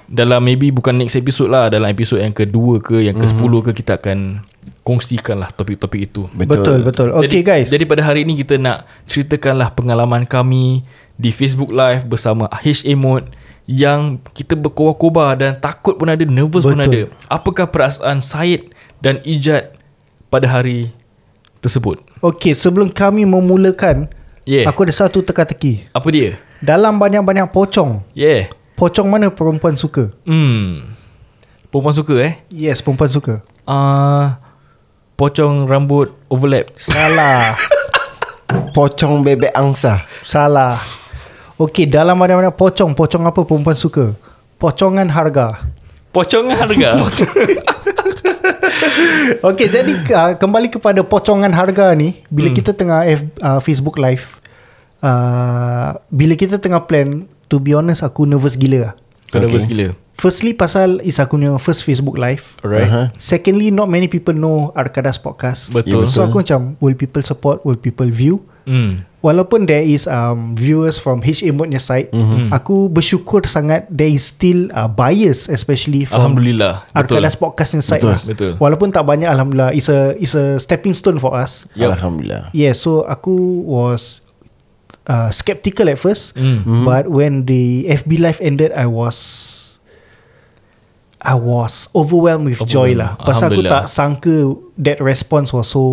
dalam 0.07 0.41
maybe 0.41 0.71
bukan 0.71 0.97
next 0.97 1.15
episode 1.15 1.49
lah 1.49 1.67
dalam 1.67 1.87
episod 1.87 2.19
yang 2.19 2.31
kedua 2.31 2.79
ke 2.79 2.99
yang 3.01 3.15
ke-10 3.15 3.39
Mhm. 3.41 3.63
ke 3.63 3.73
kita 3.73 3.93
akan 3.95 4.43
kongsikan 4.83 5.39
lah 5.39 5.51
topik-topik 5.51 6.01
itu 6.05 6.27
Betul 6.33 6.83
betul. 6.83 7.15
Okay 7.15 7.29
jadi, 7.31 7.39
guys. 7.43 7.69
Jadi 7.69 7.85
pada 7.85 8.03
hari 8.03 8.25
ini 8.25 8.35
kita 8.35 8.59
nak 8.59 8.85
ceritakanlah 9.05 9.71
pengalaman 9.71 10.27
kami 10.27 10.83
di 11.15 11.31
Facebook 11.31 11.71
Live 11.71 12.05
bersama 12.05 12.51
HA 12.51 12.93
Mode 12.93 13.31
yang 13.71 14.19
kita 14.35 14.59
berkobar-kobar 14.59 15.39
dan 15.39 15.55
takut 15.63 15.95
pun 15.95 16.11
ada, 16.11 16.27
nervous 16.27 16.67
pun 16.67 16.75
Betul. 16.75 16.91
ada. 16.91 17.01
Apakah 17.31 17.71
perasaan 17.71 18.19
Syed 18.19 18.75
dan 18.99 19.23
Ijat 19.23 19.79
pada 20.27 20.51
hari 20.51 20.91
tersebut? 21.63 22.03
okay, 22.19 22.51
sebelum 22.51 22.91
kami 22.91 23.23
memulakan, 23.23 24.11
Yeah. 24.43 24.67
aku 24.67 24.83
ada 24.83 24.91
satu 24.91 25.23
teka-teki. 25.23 25.87
Apa 25.95 26.09
dia? 26.11 26.35
Dalam 26.59 26.99
banyak-banyak 26.99 27.55
pocong, 27.55 28.03
Yeah. 28.19 28.51
pocong 28.75 29.07
mana 29.07 29.31
perempuan 29.31 29.79
suka? 29.79 30.11
Hmm. 30.27 30.91
Perempuan 31.71 31.95
suka 31.95 32.15
eh? 32.19 32.35
Yes, 32.51 32.83
perempuan 32.83 33.07
suka. 33.07 33.47
Uh, 33.63 34.35
pocong 35.15 35.71
rambut 35.71 36.11
overlap. 36.27 36.75
Salah. 36.75 37.55
Pocong 38.75 39.23
bebek 39.23 39.55
angsa. 39.55 40.07
Salah. 40.27 40.79
Okey, 41.61 41.85
dalam 41.85 42.17
mana-mana 42.17 42.49
pocong, 42.49 42.97
pocong 42.97 43.21
apa 43.29 43.45
perempuan 43.45 43.77
suka? 43.77 44.17
Pocongan 44.57 45.13
harga. 45.13 45.61
Pocongan 46.09 46.57
harga. 46.57 46.97
Okey, 49.53 49.69
jadi 49.69 49.93
uh, 50.17 50.33
kembali 50.41 50.73
kepada 50.73 51.05
pocongan 51.05 51.53
harga 51.53 51.93
ni, 51.93 52.25
bila 52.33 52.49
hmm. 52.49 52.57
kita 52.57 52.73
tengah 52.73 53.05
F, 53.05 53.29
uh, 53.45 53.61
Facebook 53.61 54.01
live, 54.01 54.41
uh, 55.05 56.01
bila 56.09 56.33
kita 56.33 56.57
tengah 56.57 56.81
plan, 56.89 57.29
to 57.53 57.61
be 57.61 57.77
honest 57.77 58.01
aku 58.01 58.25
nervous 58.25 58.57
gila. 58.57 58.89
lah. 58.89 58.93
Kau 59.29 59.45
nervous 59.45 59.69
Okay. 59.69 59.77
gila. 59.77 59.87
Firstly 60.17 60.57
pasal 60.57 61.05
is 61.05 61.21
aku 61.21 61.37
punya 61.37 61.53
first 61.61 61.85
Facebook 61.85 62.17
live. 62.17 62.57
Alright. 62.65 62.89
Uh-huh. 62.89 63.07
Secondly, 63.21 63.69
not 63.69 63.93
many 63.93 64.09
people 64.09 64.33
know 64.33 64.73
Arkadas 64.73 65.21
podcast. 65.21 65.69
Betul. 65.73 66.09
So 66.09 66.25
aku 66.25 66.41
macam, 66.41 66.81
will 66.81 66.97
people 66.97 67.21
support? 67.21 67.61
Will 67.69 67.77
people 67.77 68.09
view? 68.09 68.45
Hmm. 68.65 69.05
Walaupun 69.21 69.69
there 69.69 69.85
is 69.85 70.09
um, 70.09 70.57
viewers 70.57 70.97
from 70.97 71.21
HA 71.21 71.53
Mode 71.53 71.77
nya 71.77 71.81
side, 71.81 72.09
mm-hmm. 72.09 72.49
aku 72.57 72.89
bersyukur 72.89 73.45
sangat 73.45 73.85
there 73.93 74.09
is 74.09 74.25
still 74.33 74.73
uh, 74.73 74.89
bias 74.89 75.45
especially 75.53 76.09
from 76.09 76.25
Alhamdulillah. 76.25 76.89
Betul. 76.89 77.21
Arkadas 77.21 77.37
podcast 77.37 77.77
side. 77.85 78.01
Betul, 78.01 78.17
lah. 78.17 78.21
betul. 78.25 78.53
Walaupun 78.57 78.89
tak 78.97 79.05
banyak 79.05 79.29
alhamdulillah 79.29 79.77
is 79.77 79.93
a 79.93 80.17
is 80.17 80.33
a 80.33 80.57
stepping 80.57 80.97
stone 80.97 81.21
for 81.21 81.37
us. 81.37 81.69
Yup. 81.77 82.01
Alhamdulillah. 82.01 82.49
Yeah, 82.57 82.73
so 82.73 83.05
aku 83.05 83.61
was 83.69 84.25
uh, 85.05 85.29
skeptical 85.29 85.93
at 85.93 86.01
first, 86.01 86.33
Mm. 86.33 86.65
mm-hmm. 86.65 86.83
but 86.89 87.05
when 87.13 87.45
the 87.45 87.93
FB 87.93 88.25
live 88.25 88.41
ended, 88.41 88.73
I 88.73 88.89
was 88.89 89.21
I 91.21 91.37
was 91.37 91.93
overwhelmed 91.93 92.49
with 92.49 92.65
joy 92.65 92.97
lah. 92.97 93.13
Pasal 93.21 93.53
aku 93.53 93.61
tak 93.63 93.85
sangka 93.87 94.57
that 94.81 94.97
response 94.99 95.53
was 95.53 95.69
so 95.69 95.85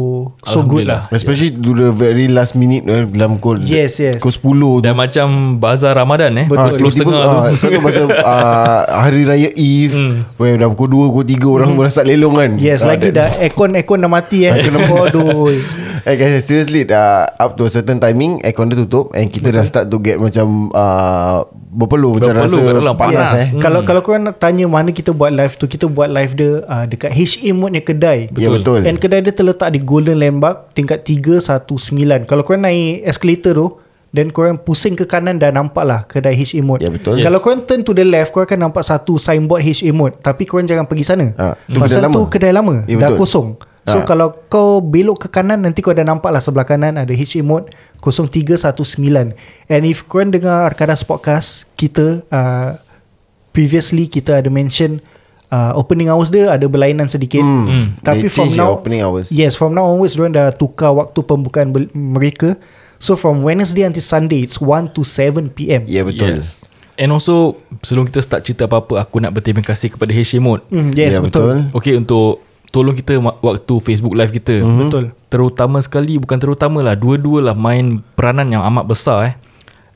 so 0.48 0.63
good 0.63 0.88
lah. 0.88 1.12
Especially 1.12 1.51
to 1.51 1.75
the 1.75 1.91
very 1.91 2.31
last 2.31 2.55
minute 2.55 2.88
eh, 2.88 3.03
Dalam 3.03 3.36
pukul 3.36 3.60
Yes, 3.60 4.00
yes. 4.00 4.24
Pukul 4.24 4.55
10 4.55 4.63
tu 4.63 4.72
Dan 4.79 4.96
macam 4.96 5.27
Bazar 5.60 5.91
Ramadan 5.93 6.31
eh 6.39 6.46
Betul. 6.48 6.63
Ah, 6.63 6.72
Pukul 6.72 6.88
10 6.88 6.96
tiba-tiba, 6.96 7.12
setengah 7.12 7.27
ah, 7.27 7.43
tu 7.43 7.55
Kau 7.60 7.67
tahu 7.67 7.84
masa 7.84 8.01
ah, 8.24 8.81
Hari 9.03 9.22
Raya 9.27 9.50
Eve 9.51 9.91
Hmm. 9.91 10.15
Weh 10.39 10.55
dah 10.55 10.72
pukul 10.72 10.88
2 11.03 11.12
Pukul 11.12 11.25
3 11.27 11.43
Orang 11.51 11.69
dah 11.75 11.91
start 11.91 12.07
lelong 12.07 12.36
kan 12.39 12.51
Yes, 12.55 12.88
Ah, 12.88 12.96
lagi 12.96 13.12
dah 13.12 13.27
aircon 13.43 13.75
aircon 13.75 14.00
dah 14.00 14.07
mati 14.07 14.48
eh. 14.48 14.55
Aduh. 14.55 15.51
Eh 16.04 16.13
guys 16.13 16.44
seriously 16.44 16.86
uh, 16.86 17.25
Up 17.34 17.56
to 17.56 17.63
a 17.63 17.72
certain 17.72 17.98
timing 17.98 18.38
Aircon 18.42 18.68
dia 18.68 18.77
tutup 18.77 19.10
And 19.12 19.27
kita 19.27 19.50
dah 19.50 19.63
start 19.63 19.88
to 19.88 19.98
get 19.98 20.18
Macam 20.18 20.70
uh, 20.70 21.42
Berpeluh 21.70 22.13
Macam 22.13 22.34
rasa 22.36 22.58
panas, 22.58 22.96
panas. 22.96 23.30
eh 23.36 23.48
Hmm. 23.48 23.62
Kalau 23.62 23.80
kalau 23.82 24.01
korang 24.01 24.24
nak 24.24 24.38
tanya 24.38 24.66
mana 24.66 24.89
kita 24.89 25.10
buat 25.12 25.30
live 25.30 25.56
tu, 25.56 25.66
kita 25.66 25.86
buat 25.88 26.10
live 26.10 26.34
dia 26.34 26.51
uh, 26.63 26.84
dekat 26.84 27.10
HA 27.10 27.50
mode 27.51 27.80
kedai. 27.80 28.27
Ya 28.34 28.50
betul 28.50 28.82
And 28.82 28.98
kedai 28.98 29.22
dia 29.22 29.32
terletak 29.32 29.72
di 29.72 29.80
Golden 29.80 30.18
Landmark 30.18 30.74
tingkat 30.74 31.06
319. 31.06 32.25
Kalau 32.25 32.42
korang 32.42 32.62
naik 32.62 33.06
escalator 33.06 33.54
tu 33.54 33.68
dan 34.10 34.32
korang 34.32 34.58
pusing 34.58 34.94
ke 34.94 35.04
kanan 35.04 35.38
dah 35.38 35.50
nampak 35.50 35.84
lah 35.84 36.01
kedai 36.04 36.34
HA 36.34 36.60
mode. 36.60 36.82
Ya, 36.82 36.89
betul. 36.89 37.20
Yes. 37.20 37.25
Kalau 37.25 37.39
korang 37.39 37.62
turn 37.63 37.82
to 37.82 37.92
the 37.92 38.01
left 38.01 38.32
korang 38.32 38.48
akan 38.48 38.60
nampak 38.63 38.82
satu 38.82 39.16
signboard 39.16 39.62
HA 39.62 39.89
mode 39.92 40.18
tapi 40.18 40.44
korang 40.44 40.66
jangan 40.66 40.86
pergi 40.86 41.06
sana. 41.06 41.27
Ah, 41.36 41.54
tu 41.63 41.77
Pasal 41.77 42.01
kedai 42.01 42.10
tu 42.10 42.20
lama. 42.20 42.27
kedai 42.27 42.51
lama 42.51 42.75
Ya, 42.86 42.96
dah 42.98 43.10
betul. 43.12 43.20
kosong. 43.22 43.48
So 43.88 43.98
Ah. 43.98 44.06
kalau 44.06 44.36
kau 44.46 44.77
belok 44.77 45.24
ke 45.24 45.29
kanan 45.32 45.63
nanti 45.63 45.79
kau 45.79 45.91
dah 45.91 46.03
nampak 46.03 46.27
lah 46.27 46.39
sebelah 46.39 46.63
kanan 46.63 46.96
ada 46.96 47.10
HA 47.10 47.39
mode 47.39 47.72
0319. 48.01 49.32
And 49.65 49.82
if 49.84 50.03
korang 50.03 50.29
dengar 50.29 50.67
Arkadas 50.67 51.01
podcast 51.01 51.63
kita 51.74 52.22
uh, 52.27 52.75
previously 53.50 54.06
kita 54.06 54.38
ada 54.38 54.50
mention 54.50 55.00
uh, 55.48 55.72
opening 55.74 56.08
hours 56.08 56.27
dia 56.27 56.51
ada 56.51 56.65
berlainan 56.65 57.08
sedikit. 57.08 57.39
Hmm. 57.39 57.96
Tapi 58.00 58.27
They 58.27 58.29
from 58.29 58.48
change 58.48 58.58
now 58.58 58.75
opening 58.75 59.01
hours. 59.01 59.32
Yes, 59.32 59.56
from 59.56 59.72
now 59.72 59.88
onwards 59.88 60.13
diorang 60.13 60.32
dah 60.32 60.51
tukar 60.51 60.91
waktu 60.91 61.20
pembukaan 61.22 61.72
bel- 61.72 61.91
mereka. 61.91 62.60
So 62.98 63.13
from 63.13 63.39
Wednesday 63.41 63.86
until 63.86 64.01
Sunday 64.01 64.41
it's 64.41 64.58
1 64.58 64.91
to 64.91 65.01
7 65.01 65.53
PM. 65.53 65.86
Ya 65.86 66.01
betul 66.01 66.34
Yes 66.36 66.65
And 66.98 67.13
also 67.13 67.53
Sebelum 67.77 68.10
kita 68.10 68.25
start 68.25 68.41
cerita 68.41 68.65
apa-apa 68.65 68.98
Aku 68.98 69.22
nak 69.22 69.29
berterima 69.29 69.62
kasih 69.62 69.94
kepada 69.94 70.10
HC 70.10 70.41
Mode 70.41 70.65
Mm, 70.67 70.98
yes, 70.98 71.13
Ya, 71.13 71.22
betul. 71.22 71.70
Okay 71.70 71.94
untuk 71.94 72.41
Tolong 72.72 72.96
kita 72.96 73.18
Waktu 73.20 73.74
Facebook 73.80 74.14
live 74.14 74.32
kita 74.32 74.62
Mhm. 74.62 74.78
Betul. 74.88 75.04
Terutama 75.32 75.80
sekali 75.80 76.20
Bukan 76.20 76.38
terutama 76.38 76.84
lah 76.84 76.96
Dua-dua 76.96 77.52
lah 77.52 77.56
main 77.56 78.00
Peranan 78.16 78.52
yang 78.52 78.64
amat 78.68 78.86
besar 78.88 79.18
eh 79.28 79.34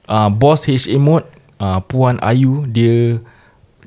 uh, 0.07 0.29
Boss 0.31 0.65
HA 0.67 0.95
Mode 0.97 1.27
uh, 1.59 1.79
Puan 1.85 2.17
Ayu 2.23 2.65
Dia 2.67 3.19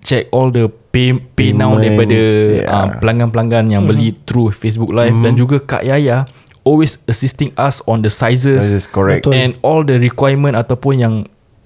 Check 0.05 0.29
all 0.31 0.53
the 0.53 0.69
Pay, 0.95 1.19
pay 1.35 1.51
now 1.51 1.75
daripada 1.75 2.15
yeah. 2.15 2.71
uh, 2.71 2.87
Pelanggan-pelanggan 3.03 3.67
Yang 3.67 3.83
beli 3.91 4.09
Through 4.29 4.55
Facebook 4.55 4.95
live 4.95 5.17
Dan 5.19 5.35
juga 5.35 5.59
Kak 5.59 5.83
Yaya 5.83 6.31
Always 6.63 7.03
assisting 7.11 7.51
us 7.59 7.83
On 7.85 7.99
the 7.99 8.09
sizes 8.09 8.63
That 8.63 8.79
is 8.79 8.87
correct. 8.87 9.27
And 9.27 9.59
all 9.67 9.83
the 9.83 9.99
requirement 9.99 10.55
Ataupun 10.55 10.95
yang 11.03 11.15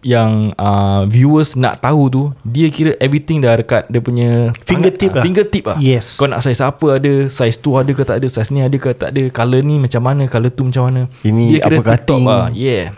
yang 0.01 0.55
uh, 0.55 1.03
viewers 1.05 1.53
nak 1.53 1.79
tahu 1.79 2.07
tu 2.07 2.23
dia 2.43 2.69
kira 2.69 2.95
everything 2.99 3.39
dah 3.39 3.55
dekat 3.55 3.83
dia 3.87 3.99
punya 3.99 4.31
Fingertip 4.63 5.11
tangan, 5.11 5.17
lah. 5.17 5.25
fingertip 5.25 5.65
lah. 5.67 5.79
Yes. 5.79 6.15
kau 6.15 6.25
nak 6.25 6.39
size 6.39 6.61
apa 6.61 6.87
ada 6.95 7.13
size 7.27 7.57
tu 7.57 7.75
ada 7.75 7.89
ke 7.89 8.03
tak 8.03 8.23
ada 8.23 8.27
size 8.27 8.51
ni 8.51 8.63
ada 8.63 8.73
ke 8.73 8.91
tak 8.93 9.11
ada 9.11 9.23
color 9.29 9.61
ni 9.61 9.77
macam 9.77 9.99
mana 10.01 10.25
color 10.25 10.51
tu 10.51 10.63
macam 10.63 10.87
mana. 10.87 11.03
Ini 11.21 11.45
dia 11.51 11.59
kira 11.61 11.77
apa 11.77 11.83
cutting. 11.93 12.23
lah. 12.23 12.47
Yeah. 12.51 12.95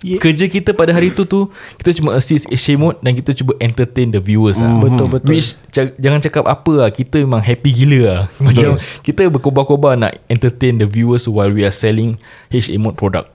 Ye- 0.00 0.20
Kerja 0.20 0.44
kita 0.44 0.76
pada 0.76 0.92
hari 0.92 1.08
tu 1.08 1.24
tu 1.24 1.48
Kita 1.80 1.96
cuma 1.96 2.12
assist 2.12 2.44
Asia 2.46 2.76
mode 2.76 3.00
Dan 3.00 3.16
kita 3.16 3.32
cuba 3.32 3.56
entertain 3.56 4.12
the 4.12 4.20
viewers 4.20 4.60
lah. 4.60 4.76
Betul, 4.76 5.08
betul. 5.08 5.32
Which 5.32 5.56
ca- 5.72 5.96
Jangan 5.96 6.20
cakap 6.20 6.44
apa 6.44 6.72
lah 6.76 6.90
Kita 6.92 7.24
memang 7.24 7.40
happy 7.40 7.72
gila 7.72 8.00
lah. 8.04 8.20
Macam 8.36 8.76
Kita 9.00 9.24
berkobar-kobar 9.26 9.96
nak 9.96 10.20
entertain 10.28 10.76
the 10.76 10.84
viewers 10.84 11.24
While 11.24 11.56
we 11.56 11.64
are 11.64 11.72
selling 11.72 12.20
HA 12.52 12.76
mode 12.76 13.00
product 13.00 13.32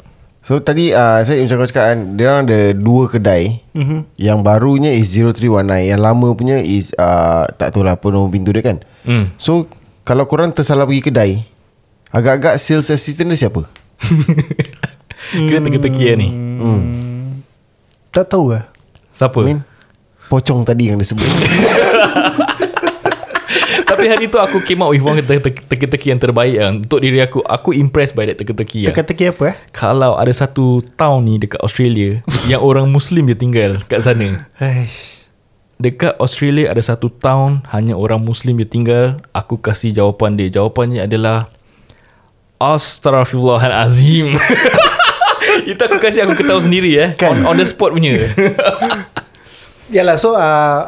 So 0.49 0.57
tadi 0.57 0.89
uh, 0.89 1.21
Saya 1.21 1.45
macam 1.45 1.61
kau 1.61 1.69
cakap 1.69 1.85
kan 1.93 1.99
Dia 2.17 2.25
orang 2.27 2.49
ada 2.49 2.73
dua 2.73 3.05
kedai 3.05 3.61
Mhm. 3.77 4.09
Yang 4.17 4.39
barunya 4.41 4.89
is 4.89 5.13
0319 5.13 5.93
Yang 5.93 6.01
lama 6.01 6.27
punya 6.33 6.57
is 6.57 6.89
uh, 6.97 7.45
Tak 7.53 7.77
tahu 7.77 7.85
lah 7.85 7.93
apa 7.93 8.09
nombor 8.09 8.33
pintu 8.33 8.49
dia 8.49 8.65
kan 8.65 8.81
Hmm. 9.05 9.29
So 9.37 9.69
Kalau 10.01 10.25
korang 10.25 10.49
tersalah 10.49 10.89
pergi 10.89 11.05
kedai 11.05 11.31
Agak-agak 12.09 12.57
sales 12.57 12.89
assistant 12.89 13.29
dia 13.29 13.45
siapa? 13.45 13.69
Kira 15.37 15.61
teka-teki 15.61 16.03
lah 16.09 16.17
ni 16.17 16.29
Tak 18.09 18.25
tahu 18.27 18.57
lah. 18.57 18.65
Siapa? 19.13 19.37
Min 19.45 19.61
Pocong 20.25 20.65
tadi 20.65 20.89
yang 20.89 20.97
dia 20.97 21.05
sebut 21.05 21.25
Tapi 23.89 24.05
hari 24.05 24.29
tu 24.29 24.37
aku 24.37 24.61
came 24.61 24.85
out 24.85 24.93
with 24.93 25.01
one 25.01 25.17
te- 25.25 25.41
te- 25.41 25.65
teka-teki 25.65 26.13
yang 26.13 26.21
terbaik 26.21 26.53
lah 26.61 26.69
Untuk 26.77 27.01
diri 27.01 27.17
aku. 27.25 27.41
Aku 27.41 27.73
impressed 27.73 28.13
by 28.13 28.29
that 28.29 28.37
teka-teki 28.37 28.85
lah 28.85 28.93
Teka-teki 28.93 29.33
apa 29.33 29.43
eh? 29.49 29.55
Kalau 29.73 30.13
ada 30.13 30.29
satu 30.29 30.85
town 30.93 31.25
ni 31.25 31.41
dekat 31.41 31.57
Australia 31.65 32.21
Yang 32.51 32.61
orang 32.61 32.85
Muslim 32.93 33.25
dia 33.25 33.37
tinggal 33.37 33.81
kat 33.89 34.05
sana. 34.05 34.45
Aish. 34.61 35.25
Dekat 35.81 36.21
Australia 36.21 36.69
ada 36.69 36.83
satu 36.85 37.09
town 37.09 37.65
Hanya 37.73 37.97
orang 37.97 38.21
Muslim 38.21 38.61
dia 38.61 38.69
tinggal. 38.69 39.17
Aku 39.33 39.57
kasih 39.57 39.89
jawapan 39.89 40.37
dia. 40.37 40.53
Jawapannya 40.53 41.09
adalah 41.09 41.49
Astaghfirullahalazim. 42.59 44.35
Itu 45.71 45.79
aku 45.79 45.97
kasih 45.97 46.27
aku 46.27 46.35
ketahui 46.35 46.67
sendiri 46.67 46.91
eh. 46.99 47.09
Kan? 47.15 47.47
on, 47.47 47.55
on 47.55 47.55
the 47.55 47.65
spot 47.65 47.95
punya. 47.95 48.19
Yalah 49.95 50.19
so 50.19 50.35
uh, 50.35 50.85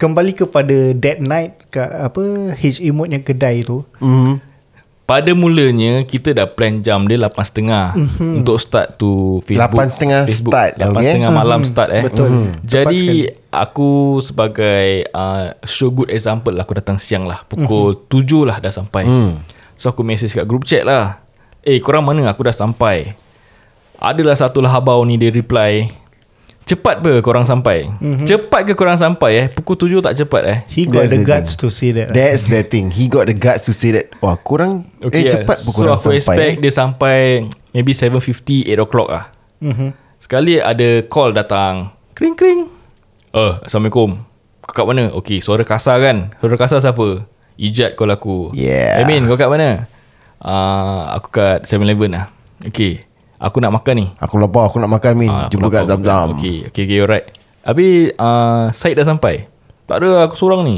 kembali 0.00 0.32
kepada 0.32 0.96
Dead 0.96 1.20
Night 1.20 1.68
ke 1.68 1.80
apa 1.80 2.56
HE 2.56 2.88
mode 2.90 3.12
yang 3.12 3.24
kedai 3.24 3.64
tu. 3.64 3.84
mm. 4.00 4.56
Pada 5.04 5.36
mulanya 5.36 6.00
kita 6.08 6.32
dah 6.32 6.48
plan 6.48 6.80
jam 6.80 7.04
dia 7.04 7.20
8.30 7.20 7.60
mm-hmm. 7.68 8.40
untuk 8.40 8.56
start 8.56 8.96
to 8.96 9.36
Facebook. 9.44 9.84
8.30 10.00 10.24
Facebook, 10.24 10.56
start, 10.56 10.72
8.30 10.80 10.96
okay? 10.96 11.28
malam 11.28 11.60
Mhm, 11.60 11.68
start 11.68 11.90
eh. 11.92 12.02
betul. 12.08 12.28
Mhm. 12.32 12.48
Jadi 12.64 13.28
Tepat 13.28 13.44
aku 13.52 13.90
sebagai 14.24 15.04
uh, 15.12 15.52
show 15.68 15.92
good 15.92 16.08
example 16.08 16.56
lah 16.56 16.64
aku 16.64 16.80
datang 16.80 16.96
siang 16.96 17.28
lah. 17.28 17.44
Pukul 17.44 18.00
mm-hmm. 18.00 18.32
7 18.32 18.48
lah 18.48 18.56
dah 18.64 18.72
sampai. 18.72 19.04
Hmm. 19.04 19.44
So 19.76 19.92
aku 19.92 20.00
message 20.00 20.32
kat 20.32 20.48
group 20.48 20.64
chat 20.64 20.88
lah. 20.88 21.20
Eh 21.60 21.76
korang 21.84 22.00
mana 22.00 22.24
aku 22.32 22.48
dah 22.48 22.56
sampai. 22.56 23.12
Adalah 24.00 24.40
satu 24.40 24.64
lah 24.64 24.72
habau 24.72 25.04
ni 25.04 25.20
dia 25.20 25.28
reply. 25.28 25.84
Cepat 26.64 27.04
ke 27.04 27.20
korang 27.20 27.44
sampai? 27.44 27.84
Mm-hmm. 28.00 28.24
Cepat 28.24 28.64
ke 28.64 28.72
korang 28.72 28.96
sampai 28.96 29.30
eh? 29.36 29.46
Pukul 29.52 29.76
7 29.76 30.00
tak 30.00 30.16
cepat 30.16 30.42
eh? 30.48 30.58
He 30.72 30.88
got 30.88 31.04
That's 31.04 31.12
the 31.12 31.20
the 31.20 31.28
guts 31.28 31.52
to 31.60 31.68
say 31.68 31.92
that. 31.92 32.08
That's 32.08 32.48
the 32.48 32.64
thing 32.64 32.88
He 32.88 33.04
got 33.04 33.28
the 33.28 33.36
guts 33.36 33.68
to 33.68 33.76
say 33.76 33.92
that 33.92 34.16
Wah 34.24 34.40
korang 34.40 34.88
okay, 35.04 35.28
Eh 35.28 35.30
cepat 35.30 35.60
pun 35.60 35.70
So 35.70 35.76
korang 35.76 36.00
aku 36.00 36.08
sampai 36.08 36.16
expect 36.16 36.40
eh. 36.40 36.60
dia 36.64 36.72
sampai 36.72 37.18
Maybe 37.70 37.92
7.50 37.92 38.72
8 38.72 38.80
o'clock 38.80 39.08
lah 39.12 39.24
Mhm. 39.60 39.92
Sekali 40.16 40.56
ada 40.56 40.88
call 41.04 41.32
datang 41.32 41.92
Kring 42.16 42.32
kring 42.32 42.64
Oh 43.32 43.60
Assalamualaikum 43.60 44.24
Kau 44.64 44.72
kat 44.72 44.84
mana 44.84 45.12
Okay 45.20 45.44
suara 45.44 45.68
kasar 45.68 46.00
kan 46.00 46.32
Suara 46.40 46.56
kasar 46.56 46.80
siapa 46.80 47.28
Ijat 47.60 47.92
call 47.92 48.08
aku 48.08 48.56
Yeah. 48.56 49.04
Amin 49.04 49.28
kau 49.28 49.36
kat 49.36 49.52
mana 49.52 49.84
uh, 50.40 51.12
Aku 51.16 51.28
kat 51.28 51.68
7-Eleven 51.68 52.16
lah 52.16 52.26
Okay 52.64 53.04
Aku 53.38 53.58
nak 53.58 53.74
makan 53.74 53.94
ni. 53.98 54.06
Aku 54.22 54.38
lapar 54.38 54.70
Aku 54.70 54.78
nak 54.78 54.90
makan 54.90 55.12
Min. 55.18 55.30
Ah, 55.30 55.46
aku 55.46 55.58
Jumpa 55.58 55.68
kat 55.70 55.84
Zam-Zam. 55.90 56.38
Okay 56.38 56.70
okay, 56.70 56.82
okay 56.86 56.98
alright. 57.02 57.26
Habis 57.64 58.14
uh, 58.16 58.70
Syed 58.70 58.94
dah 58.94 59.06
sampai. 59.06 59.48
Tak 59.84 60.00
ada 60.00 60.24
aku 60.28 60.36
seorang 60.38 60.62
ni. 60.64 60.76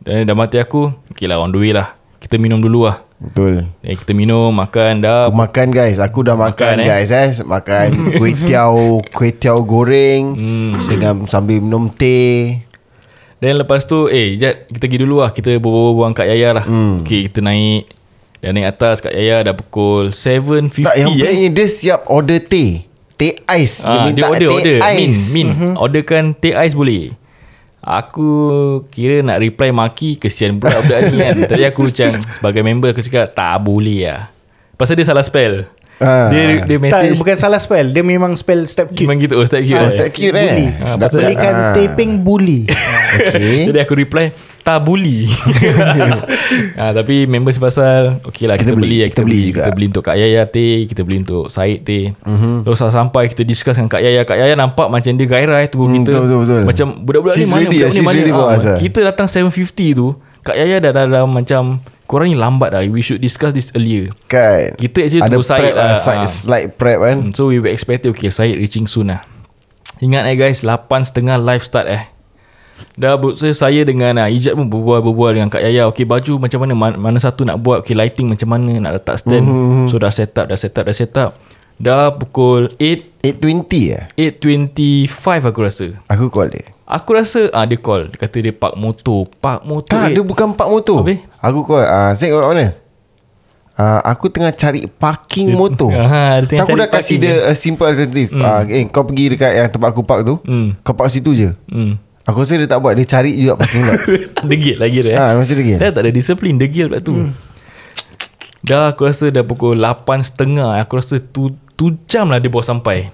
Dan 0.00 0.24
dah 0.24 0.34
mati 0.34 0.56
aku 0.56 0.90
Okay 1.12 1.28
lah 1.28 1.38
on 1.38 1.52
the 1.52 1.60
way 1.60 1.76
lah. 1.76 1.94
Kita 2.20 2.40
minum 2.40 2.60
dulu 2.60 2.88
lah. 2.88 3.04
Betul. 3.20 3.68
Eh, 3.84 3.96
kita 4.00 4.16
minum, 4.16 4.48
makan 4.48 5.04
dah. 5.04 5.28
Aku 5.28 5.36
makan 5.36 5.66
guys. 5.76 6.00
Aku 6.00 6.24
dah 6.24 6.40
makan, 6.40 6.56
Makan, 6.56 6.72
makan 6.72 6.84
eh? 6.84 6.86
guys 6.88 7.10
eh. 7.12 7.28
Makan 7.44 7.86
kuih 8.16 8.34
tiaw 8.48 8.74
Kuih 9.12 9.32
tiaw 9.36 9.60
goreng 9.60 10.24
Hmm. 10.36 10.72
Dengan 10.88 11.14
sambil 11.28 11.60
minum 11.60 11.92
teh. 11.92 12.64
Dan 13.40 13.56
lepas 13.56 13.88
tu 13.88 14.04
Eh 14.12 14.36
Jad 14.36 14.68
Kita 14.68 14.84
pergi 14.88 15.00
dulu 15.04 15.20
lah. 15.20 15.36
Kita 15.36 15.52
berbual-bual 15.60 16.16
kat 16.16 16.32
Yaya 16.32 16.56
lah. 16.56 16.64
Hmm. 16.64 17.04
Okay 17.04 17.28
kita 17.28 17.44
naik 17.44 17.99
Dah 18.40 18.50
naik 18.50 18.68
atas 18.70 18.98
kat 18.98 19.12
Yaya 19.12 19.40
Dah 19.42 19.52
pukul 19.52 20.10
7.50 20.10 20.82
Tak 20.82 20.96
yang 20.96 21.12
eh 21.14 21.48
Dia 21.48 21.66
siap 21.66 22.00
order 22.06 22.40
teh 22.40 22.88
Teh 23.14 23.36
ais 23.44 23.84
Ah, 23.84 24.08
dia 24.08 24.16
minta 24.16 24.26
order 24.26 24.40
teh 24.42 24.56
order 24.56 24.76
ais. 24.80 24.96
Min 24.96 25.12
Min 25.30 25.48
Orderkan 25.76 26.24
teh 26.32 26.52
ais 26.52 26.72
boleh 26.72 27.12
Aku 27.80 28.28
kira 28.88 29.20
nak 29.20 29.38
reply 29.38 29.70
maki 29.70 30.16
Kesian 30.16 30.56
pula 30.56 30.80
budak 30.80 31.00
ni 31.06 31.16
kan 31.18 31.36
Tadi 31.50 31.64
aku 31.64 31.84
macam 31.86 32.08
Sebagai 32.30 32.62
member 32.62 32.88
aku 32.90 33.00
cakap 33.00 33.30
Tak 33.30 33.56
boleh 33.58 34.04
lah 34.06 34.32
Pasal 34.74 34.94
dia 34.94 35.04
salah 35.04 35.20
spell 35.20 35.68
Ah. 36.00 36.32
Dia 36.32 36.64
dia 36.64 36.80
Tak, 36.80 37.12
message 37.12 37.20
bukan 37.20 37.36
salah 37.36 37.60
spell. 37.60 37.92
Dia 37.92 38.00
memang 38.00 38.32
spell 38.32 38.64
step 38.64 38.88
cute. 38.88 39.04
Memang 39.04 39.20
gitu 39.20 39.36
Oh 39.36 39.44
step 39.44 39.60
cute 39.60 39.76
Oh, 39.76 39.84
eh. 39.84 39.92
step 39.92 40.08
cute 40.10 40.32
Bully. 40.32 40.48
eh 40.64 40.72
Ah, 40.80 40.96
Dah- 40.96 41.12
pasal- 41.12 41.20
Belikan 41.20 41.52
ah. 41.52 41.72
taping 41.76 42.12
bully. 42.18 42.60
Okay 43.20 43.68
Jadi 43.68 43.78
aku 43.78 43.94
reply 43.94 44.32
kata 44.70 44.84
bully 44.86 45.26
ha, 46.78 46.94
Tapi 46.94 47.26
members 47.26 47.58
pasal 47.58 48.22
Okay 48.22 48.46
lah 48.46 48.54
kita, 48.54 48.70
Kita 48.70 48.78
beli, 48.78 48.86
beli, 48.86 48.98
lah, 49.02 49.08
kita 49.10 49.22
beli 49.26 49.40
juga. 49.50 49.60
Kita 49.66 49.70
beli 49.74 49.86
untuk 49.90 50.04
Kak 50.06 50.16
Yaya 50.16 50.42
teh 50.46 50.86
Kita 50.86 51.00
beli 51.02 51.16
untuk 51.22 51.44
Syed 51.50 51.82
teh 51.82 52.04
mm-hmm. 52.14 52.54
Terus 52.66 52.78
sampai 52.78 53.22
kita 53.30 53.42
discuss 53.42 53.74
dengan 53.76 53.90
Kak 53.90 54.02
Yaya 54.02 54.22
Kak 54.22 54.38
Yaya 54.38 54.54
nampak 54.54 54.86
macam 54.86 55.10
dia 55.14 55.26
gairah 55.26 55.66
Tunggu 55.66 55.90
Hmm, 55.90 56.06
kita 56.06 56.12
betul, 56.14 56.22
betul, 56.22 56.38
betul. 56.46 56.62
Macam 56.70 56.86
budak-budak 57.02 57.34
ni 57.34 57.40
She's 57.42 57.50
mana 57.50 57.60
ready, 57.66 57.78
Budak 57.80 57.90
ni 57.90 58.00
mana 58.00 58.20
ah. 58.22 58.78
Kita 58.78 58.98
datang 59.02 59.26
7.50 59.26 59.98
tu 59.98 60.06
Kak 60.46 60.56
Yaya 60.56 60.76
dah 60.78 60.92
dalam 60.94 61.26
macam 61.34 61.62
Korang 62.06 62.26
ni 62.30 62.38
lambat 62.38 62.70
dah 62.74 62.82
We 62.86 63.02
should 63.02 63.18
discuss 63.18 63.50
this 63.50 63.74
earlier 63.74 64.14
Kan 64.30 64.78
Kita 64.78 65.06
actually 65.06 65.22
Ada 65.26 65.34
tunggu 65.34 65.46
Syed 65.46 65.60
prep 65.62 65.74
lah, 65.74 65.86
lah 65.98 66.22
ah. 66.22 66.28
Slight 66.30 66.66
prep 66.78 66.98
kan 67.02 67.16
Hmm, 67.26 67.32
So 67.34 67.50
we 67.50 67.58
were 67.58 67.72
expecting 67.72 68.14
Okay 68.14 68.30
Syed 68.30 68.54
reaching 68.54 68.86
soon 68.86 69.10
lah 69.10 69.26
Ingat 70.00 70.32
eh 70.32 70.36
guys 70.38 70.62
8.30 70.64 71.26
live 71.44 71.60
start 71.60 71.86
eh 71.90 72.19
Dah 72.94 73.14
saya, 73.34 73.54
saya 73.54 73.80
dengan 73.82 74.16
uh, 74.16 74.28
Ijat 74.28 74.52
pun 74.52 74.66
berbual-berbual 74.66 75.36
dengan 75.36 75.48
Kak 75.48 75.62
Yaya. 75.62 75.88
Okay 75.88 76.04
baju 76.04 76.40
macam 76.40 76.58
mana 76.62 76.72
mana, 76.96 77.18
satu 77.18 77.44
nak 77.44 77.60
buat 77.60 77.82
Okay 77.82 77.94
lighting 77.94 78.28
macam 78.28 78.48
mana 78.50 78.76
Nak 78.78 78.92
letak 79.00 79.16
stand. 79.20 79.46
Mm-hmm. 79.46 79.86
So 79.88 79.96
dah 79.96 80.10
set 80.10 80.36
up 80.36 80.46
Dah 80.46 80.56
set 80.56 80.74
up 80.74 80.84
Dah 80.84 80.94
set 80.94 81.14
up. 81.16 81.36
Dah 81.80 82.12
pukul 82.12 82.68
8 82.76 83.24
8.20 83.24 83.96
eh 84.16 84.32
8.25 84.36 85.48
aku 85.48 85.60
rasa. 85.60 85.86
Aku 86.08 86.28
call 86.28 86.52
dia. 86.52 86.68
Aku 86.84 87.16
rasa 87.16 87.48
ah 87.52 87.64
Dia 87.64 87.80
call. 87.80 88.08
Dia 88.08 88.18
kata 88.20 88.36
dia 88.36 88.52
park 88.52 88.76
motor. 88.76 89.24
Park 89.40 89.64
motor 89.64 89.88
Tak 89.88 90.12
eh. 90.12 90.20
dia 90.20 90.24
bukan 90.24 90.52
park 90.52 90.68
motor. 90.68 91.00
Habis? 91.04 91.20
Aku 91.40 91.64
call 91.64 91.84
uh, 91.84 92.12
Zack 92.12 92.28
kat 92.28 92.44
mana? 92.44 92.66
Uh, 93.80 94.00
Aku 94.04 94.28
tengah 94.28 94.52
cari 94.52 94.84
parking 94.84 95.56
motor. 95.56 95.88
Aha, 96.04 96.44
dia 96.44 96.60
tengah 96.60 96.64
Aku 96.68 96.74
dah 96.76 96.84
kasih 96.84 97.16
parking, 97.16 97.36
dia. 97.40 97.48
a 97.48 97.52
simple 97.56 97.86
alternative. 97.88 98.28
Hmm. 98.28 98.44
uh, 98.44 98.62
Eh 98.68 98.84
kau 98.88 99.04
pergi 99.04 99.24
dekat 99.32 99.52
yang 99.56 99.68
tempat 99.72 99.88
aku 99.88 100.02
park 100.04 100.20
tu 100.20 100.34
Hmm. 100.44 100.76
Kau 100.80 100.92
park 100.92 101.08
situ 101.08 101.32
je. 101.32 101.48
Hmm. 101.68 101.96
Aku 102.30 102.46
rasa 102.46 102.54
dia 102.54 102.64
tak 102.64 102.78
buat 102.78 102.94
Dia 102.94 103.06
cari 103.06 103.34
juga 103.34 103.58
parking 103.58 103.82
lot 103.82 103.98
Degil 104.46 104.76
lagi 104.78 104.98
dia 105.02 105.14
Ah, 105.18 105.34
masih 105.34 105.58
degil. 105.58 105.76
Dah 105.76 105.90
tak 105.90 106.02
ada 106.06 106.10
disiplin 106.14 106.54
Degil 106.54 106.86
pula 106.86 107.02
tu 107.02 107.12
hmm. 107.12 107.30
Dah 108.62 108.94
aku 108.94 109.04
rasa 109.04 109.28
dah 109.28 109.42
pukul 109.42 109.76
8.30 109.76 110.54
Aku 110.86 110.92
rasa 110.94 111.18
tu, 111.18 111.50
tu 111.74 111.98
jam 112.06 112.30
lah 112.30 112.38
dia 112.38 112.46
bawa 112.46 112.62
sampai 112.62 113.10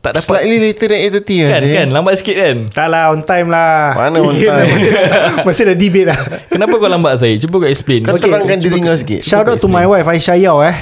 Tak 0.00 0.16
dapat. 0.16 0.24
Slightly 0.24 0.58
later 0.58 0.86
than 0.88 1.00
8.30 1.12 1.12
Kan 1.12 1.60
Zack. 1.60 1.72
kan 1.76 1.86
Lambat 1.92 2.14
sikit 2.16 2.34
kan? 2.34 2.56
Tak 2.72 2.86
lah 2.88 3.12
on 3.12 3.20
time 3.20 3.48
lah. 3.48 3.92
Mana 3.94 4.16
on 4.18 4.32
time? 4.40 4.64
Masih 4.64 4.90
dah, 4.90 5.04
masih 5.46 5.62
dah 5.62 5.76
debate 5.76 6.06
lah. 6.08 6.18
Kenapa 6.48 6.74
kau 6.74 6.88
lambat 6.88 7.14
saya 7.16 7.36
Cuba 7.36 7.56
kau 7.58 7.68
explain. 7.68 8.00
Kau 8.02 8.16
terangkan 8.16 8.56
diri 8.56 8.80
kau 8.80 8.96
sikit. 8.96 9.20
Shout 9.20 9.44
out 9.44 9.56
to 9.56 9.68
my 9.68 9.84
wife 9.84 10.04
Aisyah 10.04 10.40
Yao 10.40 10.64
eh. 10.64 10.72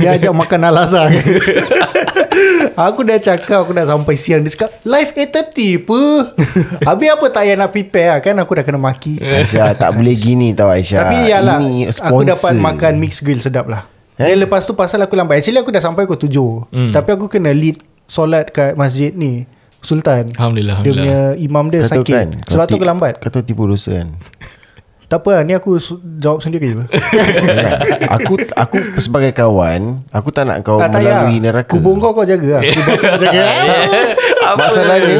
Dia 0.00 0.16
ajak 0.16 0.32
makan 0.40 0.60
Al-Azhar 0.64 1.12
guys. 1.12 1.44
Aku 2.74 3.04
dah 3.04 3.18
cakap 3.18 3.62
Aku 3.62 3.70
dah 3.70 3.84
sampai 3.84 4.16
siang. 4.16 4.40
Dia 4.40 4.50
cakap 4.50 4.80
Live 4.82 5.12
8.30 5.12 5.84
apa 5.84 6.00
Habis 6.84 7.08
apa 7.10 7.24
tak 7.28 7.42
payah 7.44 7.56
nak 7.56 7.70
prepare 7.70 8.08
lah 8.08 8.18
Kan? 8.18 8.34
Aku 8.38 8.50
dah 8.50 8.64
kena 8.64 8.80
maki. 8.80 9.20
Aisyah 9.20 9.76
tak 9.76 9.92
boleh 9.92 10.14
gini 10.14 10.50
tau 10.50 10.66
Aisyah. 10.66 11.04
Tapi 11.04 11.16
ya 11.28 11.38
lah 11.38 11.60
Ini 11.60 11.92
Aku 11.92 12.00
sponsor. 12.16 12.26
dapat 12.26 12.52
makan 12.56 12.92
mixed 12.96 13.20
grill 13.20 13.38
sedap 13.38 13.68
lah. 13.68 13.86
Eh? 14.16 14.24
Then 14.24 14.40
lepas 14.40 14.62
tu 14.62 14.72
pasal 14.72 14.98
aku 14.98 15.14
lambat. 15.14 15.38
Actually 15.38 15.58
aku 15.58 15.68
dah 15.68 15.82
sampai 15.82 16.08
pukul 16.08 16.16
7 16.16 16.72
Hmm. 16.72 16.90
Tapi 16.90 17.10
aku 17.12 17.28
kena 17.28 17.50
lead 17.50 17.78
Solat 18.06 18.48
kat 18.48 18.74
masjid 18.74 19.10
ni 19.10 19.48
Sultan 19.80 20.28
Alhamdulillah, 20.30 20.80
Dia 20.80 20.92
Alhamdulillah. 20.92 21.04
punya 21.30 21.42
imam 21.42 21.64
dia 21.68 21.80
Kau 21.80 21.88
tahu 21.90 22.02
sakit. 22.02 22.14
Kan, 22.14 22.28
Sebab 22.46 22.64
tu 22.64 22.70
ti- 22.70 22.76
aku 22.76 22.86
lambat 22.86 23.12
Kau 23.18 23.30
tahu 23.30 23.42
tipu 23.42 23.64
dosa 23.64 23.92
kan? 23.94 24.08
Tak 25.04 25.20
apa 25.20 25.30
lah 25.30 25.42
Ni 25.42 25.52
aku 25.52 25.76
su- 25.76 26.00
jawab 26.16 26.40
sendiri 26.40 26.72
je. 26.72 26.80
Aku 28.16 28.40
aku 28.50 28.76
sebagai 28.96 29.30
kawan 29.30 30.00
Aku 30.08 30.32
tak 30.32 30.44
nak 30.44 30.64
kau 30.64 30.80
Tak 30.80 30.90
payah 30.90 31.22
melalui 31.22 31.38
neraka. 31.38 31.68
Kubur 31.70 31.96
kau 31.98 32.12
kau 32.12 32.24
jaga 32.24 32.58
lah. 32.58 32.62
Kubur 32.72 32.96
kau 32.96 33.18
jaga 33.18 33.42
Masalahnya 34.56 35.16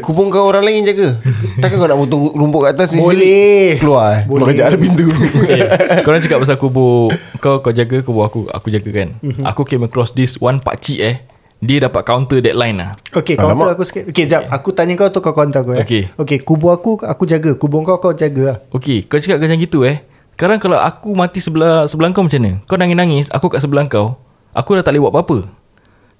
Kubur 0.00 0.24
kau 0.28 0.44
orang 0.44 0.64
lain 0.64 0.80
jaga. 0.82 1.20
Takkan 1.58 1.76
kau 1.76 1.86
nak 1.86 1.98
potong 1.98 2.32
rumput 2.32 2.60
kat 2.62 2.72
atas 2.74 2.88
ni 2.90 2.98
Boleh. 2.98 3.76
Keluar 3.76 4.06
eh? 4.10 4.20
Keluar 4.24 4.40
Boleh. 4.40 4.46
kejap 4.50 4.64
ada 4.66 4.78
pintu. 4.78 5.06
Eh, 5.44 5.60
Korang 6.02 6.20
cakap 6.20 6.38
pasal 6.40 6.56
kubur 6.56 7.12
Kau 7.36 7.60
kau 7.60 7.70
jaga 7.70 8.00
kubur 8.00 8.24
aku 8.24 8.48
Aku 8.48 8.68
jaga 8.68 8.88
kan 8.90 9.08
Mhm. 9.20 9.44
Aku 9.44 9.60
came 9.62 9.84
across 9.84 10.10
this 10.10 10.36
One 10.36 10.56
pakcik 10.58 10.98
eh 10.98 11.16
Dia 11.58 11.82
dapat 11.82 12.06
counter 12.06 12.38
deadline 12.38 12.78
lah. 12.78 12.90
Okay 13.10 13.34
Alamak. 13.34 13.50
counter 13.58 13.70
aku 13.74 13.82
sikit. 13.82 14.04
Okay 14.14 14.30
jap. 14.30 14.46
Aku 14.46 14.70
tanya 14.70 14.94
kau 14.94 15.10
tu 15.10 15.18
kau 15.18 15.34
counter 15.34 15.66
aku 15.66 15.74
eh. 15.74 15.82
Okay. 15.82 16.02
Okay 16.14 16.38
kubur 16.38 16.70
aku 16.70 17.02
Aku 17.02 17.26
jaga. 17.26 17.58
Kubur 17.58 17.82
kau 17.82 17.98
kau 17.98 18.14
jaga 18.14 18.54
lah. 18.54 18.56
Okay 18.70 19.02
Kau 19.02 19.18
cakap 19.18 19.42
macam 19.42 19.58
gitu 19.58 19.82
eh. 19.82 20.06
Sekarang 20.38 20.62
kalau 20.62 20.78
aku 20.78 21.18
mati 21.18 21.42
sebelah 21.42 21.90
Sebelah 21.90 22.14
kau 22.14 22.22
macam 22.22 22.38
mana? 22.38 22.62
Kau 22.62 22.78
nangis-nangis 22.78 23.26
Aku 23.34 23.50
kat 23.50 23.58
sebelah 23.58 23.90
kau 23.90 24.22
Aku 24.54 24.78
dah 24.78 24.86
tak 24.86 24.94
boleh 24.94 25.10
buat 25.10 25.14
apa-apa. 25.18 25.38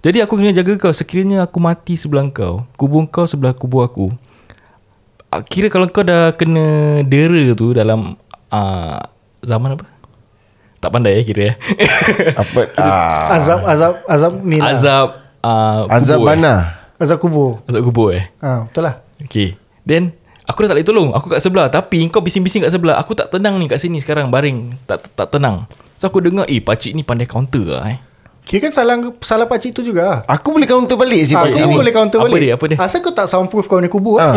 Jadi 0.03 0.19
aku 0.23 0.39
kena 0.39 0.51
jaga 0.51 0.75
kau. 0.75 0.91
Sekiranya 0.91 1.47
aku 1.47 1.63
mati 1.63 1.95
sebelah 1.95 2.27
kau 2.35 2.67
Kubur 2.75 3.07
kau 3.07 3.31
sebelah 3.31 3.55
kubur 3.55 3.87
aku 3.87 4.11
Ah, 5.31 5.39
Kira 5.39 5.71
kalau 5.71 5.87
kau 5.87 6.03
dah 6.03 6.35
kena 6.35 6.99
dera 7.07 7.55
tu 7.55 7.71
Dalam 7.71 8.19
uh, 8.51 8.99
Zaman 9.47 9.79
apa? 9.79 9.87
Tak 10.79 10.95
pandai 10.95 11.19
eh 11.19 11.23
kira 11.23 11.43
eh. 11.51 11.57
Apa? 12.35 12.71
Ah, 12.79 13.35
Azab 13.39 13.61
Azab 13.63 13.95
Azab 14.07 14.33
ni 14.43 14.59
lah. 14.59 14.75
Azab 14.75 15.09
uh, 15.49 15.89
Azab 15.91 16.21
kubur, 16.21 16.27
eh. 16.27 16.29
mana? 16.31 16.53
Azab 16.97 17.19
kubur. 17.19 17.51
Azab 17.65 17.83
kubur 17.83 18.09
eh? 18.13 18.25
Ha, 18.39 18.67
Betul 18.67 18.83
lah. 18.85 18.95
Okay. 19.21 19.57
Then 19.83 20.13
Aku 20.45 20.65
dah 20.65 20.73
tak 20.73 20.81
boleh 20.81 20.89
tolong. 20.89 21.09
Aku 21.13 21.29
kat 21.29 21.41
sebelah. 21.41 21.69
Tapi 21.69 22.09
kau 22.09 22.21
bising-bising 22.21 22.65
kat 22.65 22.71
sebelah. 22.71 22.97
Aku 22.97 23.13
tak 23.13 23.29
tenang 23.29 23.57
ni 23.57 23.69
kat 23.69 23.77
sini 23.77 24.01
sekarang. 24.01 24.29
Baring. 24.29 24.81
Tak 24.85 25.13
tak 25.13 25.29
tenang. 25.31 25.69
So 25.95 26.09
aku 26.09 26.21
dengar 26.21 26.49
Eh 26.49 26.57
pakcik 26.59 26.93
ni 26.93 27.03
pandai 27.03 27.25
counter 27.25 27.69
lah 27.71 27.85
eh. 27.87 28.01
Kira 28.41 28.65
kan 28.65 28.73
salah 28.73 28.97
Salah 29.21 29.45
pakcik 29.45 29.77
tu 29.77 29.85
juga. 29.85 30.01
Lah 30.01 30.19
Aku 30.27 30.49
boleh 30.49 30.65
counter 30.65 30.97
balik 30.97 31.21
si 31.23 31.37
Ah, 31.37 31.45
pakcik 31.45 31.69
ni? 31.69 31.77
boleh 31.77 31.93
counter 31.93 32.17
Apa 32.17 32.27
balik. 32.27 32.41
dia, 32.41 32.53
apa 32.55 32.65
dia? 32.65 32.77
Asal 32.81 33.05
kau 33.05 33.13
tak 33.13 33.29
soundproof 33.29 33.69
kau 33.69 33.77
punya 33.77 33.93
kubur 33.93 34.17
Ah. 34.17 34.33
ah. 34.33 34.37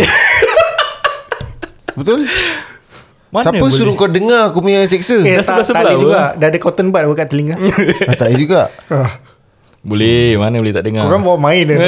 Betul? 1.93 2.27
Mana 3.31 3.47
Siapa 3.47 3.63
boleh? 3.63 3.71
suruh 3.71 3.95
kau 3.95 4.11
dengar 4.11 4.51
aku 4.51 4.59
punya 4.59 4.83
seksa? 4.83 5.15
Eh 5.15 5.39
Dah 5.39 5.39
tak, 5.39 5.63
tak 5.63 5.63
sebelah-sebelah 5.63 5.79
ada 5.81 5.95
apa? 5.95 6.03
juga. 6.03 6.21
Dah 6.35 6.47
ada 6.51 6.59
cotton 6.59 6.87
bud 6.91 7.15
kat 7.15 7.27
telinga. 7.31 7.55
Ah, 8.11 8.15
Tak 8.19 8.27
ada 8.27 8.35
juga? 8.35 8.61
Ah, 8.91 9.20
Boleh 9.81 10.37
Mana 10.37 10.61
boleh 10.61 10.73
tak 10.73 10.85
dengar? 10.85 11.09
Korang 11.09 11.25
bawa 11.25 11.37
main 11.41 11.65
je 11.65 11.73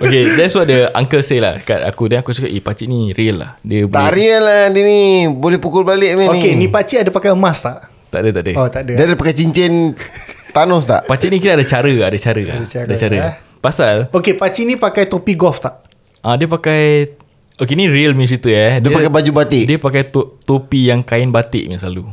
Okay 0.00 0.32
that's 0.32 0.54
what 0.56 0.64
the 0.64 0.88
uncle 0.94 1.20
say 1.20 1.42
lah 1.42 1.60
Kat 1.60 1.84
aku. 1.84 2.08
Then 2.08 2.22
aku 2.22 2.32
cakap 2.32 2.48
Eh 2.48 2.62
pakcik 2.62 2.88
ni 2.88 3.12
real 3.12 3.42
lah. 3.42 3.60
Dia 3.60 3.84
Tak 3.84 3.90
boleh 3.90 4.14
real 4.14 4.40
lah 4.40 4.62
dia 4.72 4.82
ni. 4.86 5.00
Boleh 5.28 5.58
pukul 5.60 5.84
balik 5.84 6.16
ni. 6.16 6.24
Okay 6.24 6.56
ni 6.56 6.72
pakcik 6.72 7.04
ada 7.04 7.10
pakai 7.12 7.34
emas 7.34 7.60
tak? 7.60 7.84
Tak 8.08 8.20
ada 8.24 8.30
tak 8.32 8.42
ada. 8.42 8.52
Oh 8.56 8.66
tak 8.66 8.82
ada. 8.88 8.92
Dia 8.96 9.04
ada 9.04 9.14
pakai 9.14 9.34
cincin 9.36 9.92
Thanos 10.54 10.88
tak? 10.88 11.04
Pakcik 11.04 11.28
ni 11.28 11.38
kira 11.38 11.54
ada 11.54 11.66
cara 11.66 11.90
Ada 11.90 12.18
cara. 12.18 12.40
Ada 12.40 12.66
cara, 12.66 12.84
Ada 12.86 12.94
cara. 12.96 13.16
eh. 13.18 13.34
Pasal? 13.60 13.96
Okay 14.08 14.34
pakcik 14.38 14.64
ni 14.64 14.74
pakai 14.78 15.04
topi 15.04 15.36
golf 15.36 15.60
tak? 15.60 15.82
ah 16.22 16.34
Dia 16.34 16.46
pakai 16.46 17.12
Okay 17.60 17.76
ni 17.76 17.92
real 17.92 18.16
punya 18.16 18.24
cerita 18.24 18.48
eh. 18.48 18.72
Dia 18.80 18.88
pakai 18.88 19.12
baju 19.12 19.30
batik. 19.36 19.68
Dia 19.68 19.76
pakai 19.76 20.08
to, 20.08 20.40
topi 20.48 20.88
yang 20.88 21.04
kain 21.04 21.28
batik 21.28 21.68
punya 21.68 21.76
selalu 21.76 22.08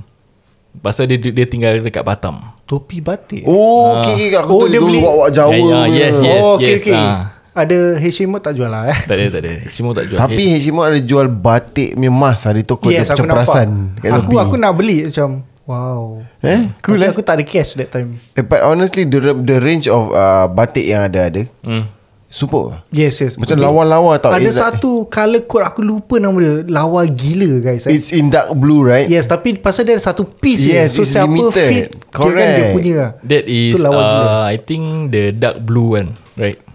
Pasal 0.78 1.06
dia, 1.06 1.18
dia 1.18 1.46
tinggal 1.46 1.80
dekat 1.80 2.02
Batam 2.02 2.54
Topi 2.64 3.00
batik 3.00 3.44
Oh 3.44 3.98
okay, 3.98 4.30
okay. 4.30 4.38
Aku 4.38 4.52
Oh, 4.52 4.60
tu 4.62 4.68
dia 4.68 4.78
dulu 4.78 4.90
beli- 4.90 5.02
wak-wak 5.02 5.30
Jawa 5.32 5.52
ya, 5.52 5.58
punya. 5.58 5.80
yes, 5.90 6.16
yes. 6.18 6.40
Oh 6.40 6.50
okay 6.56 6.74
okay 6.76 6.94
ah. 6.94 7.22
Ada 7.52 7.78
Hashimut 7.98 8.38
tak 8.40 8.54
jual 8.54 8.68
lah 8.68 8.86
eh 8.86 9.00
Tak 9.04 9.16
ada 9.16 9.26
tak 9.32 9.42
ada 9.42 9.54
Semua 9.68 9.92
tak 9.92 10.06
jual 10.06 10.18
Tapi 10.18 10.44
Hashimut 10.54 10.86
ada 10.86 11.00
jual 11.00 11.26
batik 11.28 11.94
punya 11.94 12.08
emas 12.08 12.40
lah 12.40 12.54
Di 12.54 12.62
toko 12.62 12.86
Yes 12.86 13.10
dia 13.10 13.18
aku 13.18 13.18
macam 13.18 13.26
perasan 13.28 13.70
Aku 13.98 14.06
tepi. 14.30 14.36
aku 14.38 14.56
nak 14.56 14.74
beli 14.74 14.98
macam 15.06 15.30
Wow 15.66 16.22
Eh 16.40 16.70
cool 16.80 16.96
Tapi 16.96 17.02
eh 17.02 17.10
aku 17.10 17.22
tak 17.22 17.34
ada 17.34 17.44
cash 17.44 17.74
that 17.74 17.90
time 17.90 18.14
Eh, 18.32 18.46
But 18.46 18.62
honestly 18.62 19.04
The 19.04 19.34
the 19.34 19.58
range 19.58 19.90
of 19.90 20.14
uh, 20.14 20.46
Batik 20.48 20.86
yang 20.86 21.02
ada 21.04 21.20
ada 21.26 21.50
hmm. 21.66 21.97
Super 22.28 22.84
Yes 22.92 23.18
yes 23.18 23.40
Macam 23.40 23.56
lawa-lawa 23.56 24.20
tau. 24.20 24.36
Ada 24.36 24.44
It's 24.44 24.60
like- 24.60 24.84
satu 24.84 25.08
colour 25.08 25.48
code 25.48 25.64
Aku 25.64 25.80
lupa 25.80 26.20
nama 26.20 26.36
dia 26.36 26.68
Lawa 26.68 27.08
gila 27.08 27.64
guys 27.64 27.88
eh. 27.88 27.96
It's 27.96 28.12
in 28.12 28.28
dark 28.28 28.52
blue 28.54 28.84
right 28.84 29.08
Yes 29.08 29.26
tapi 29.26 29.56
pasal 29.56 29.88
dia 29.88 29.96
ada 29.96 30.04
satu 30.04 30.28
piece 30.28 30.68
Yes, 30.68 30.92
je. 30.92 30.96
So 30.96 31.02
it's 31.02 31.16
siapa 31.16 31.32
limited. 31.32 31.70
fit 31.72 31.88
Kira 32.12 32.12
kan 32.12 32.28
dia 32.28 32.36
Correct. 32.36 32.74
punya 32.76 33.02
That 33.24 33.46
is 33.48 33.74
Tu 33.74 33.80
lawa 33.80 34.02
gila. 34.04 34.28
uh, 34.28 34.44
I 34.46 34.58
think 34.60 34.84
the 35.10 35.24
dark 35.32 35.64
blue 35.64 35.96
one 35.96 36.12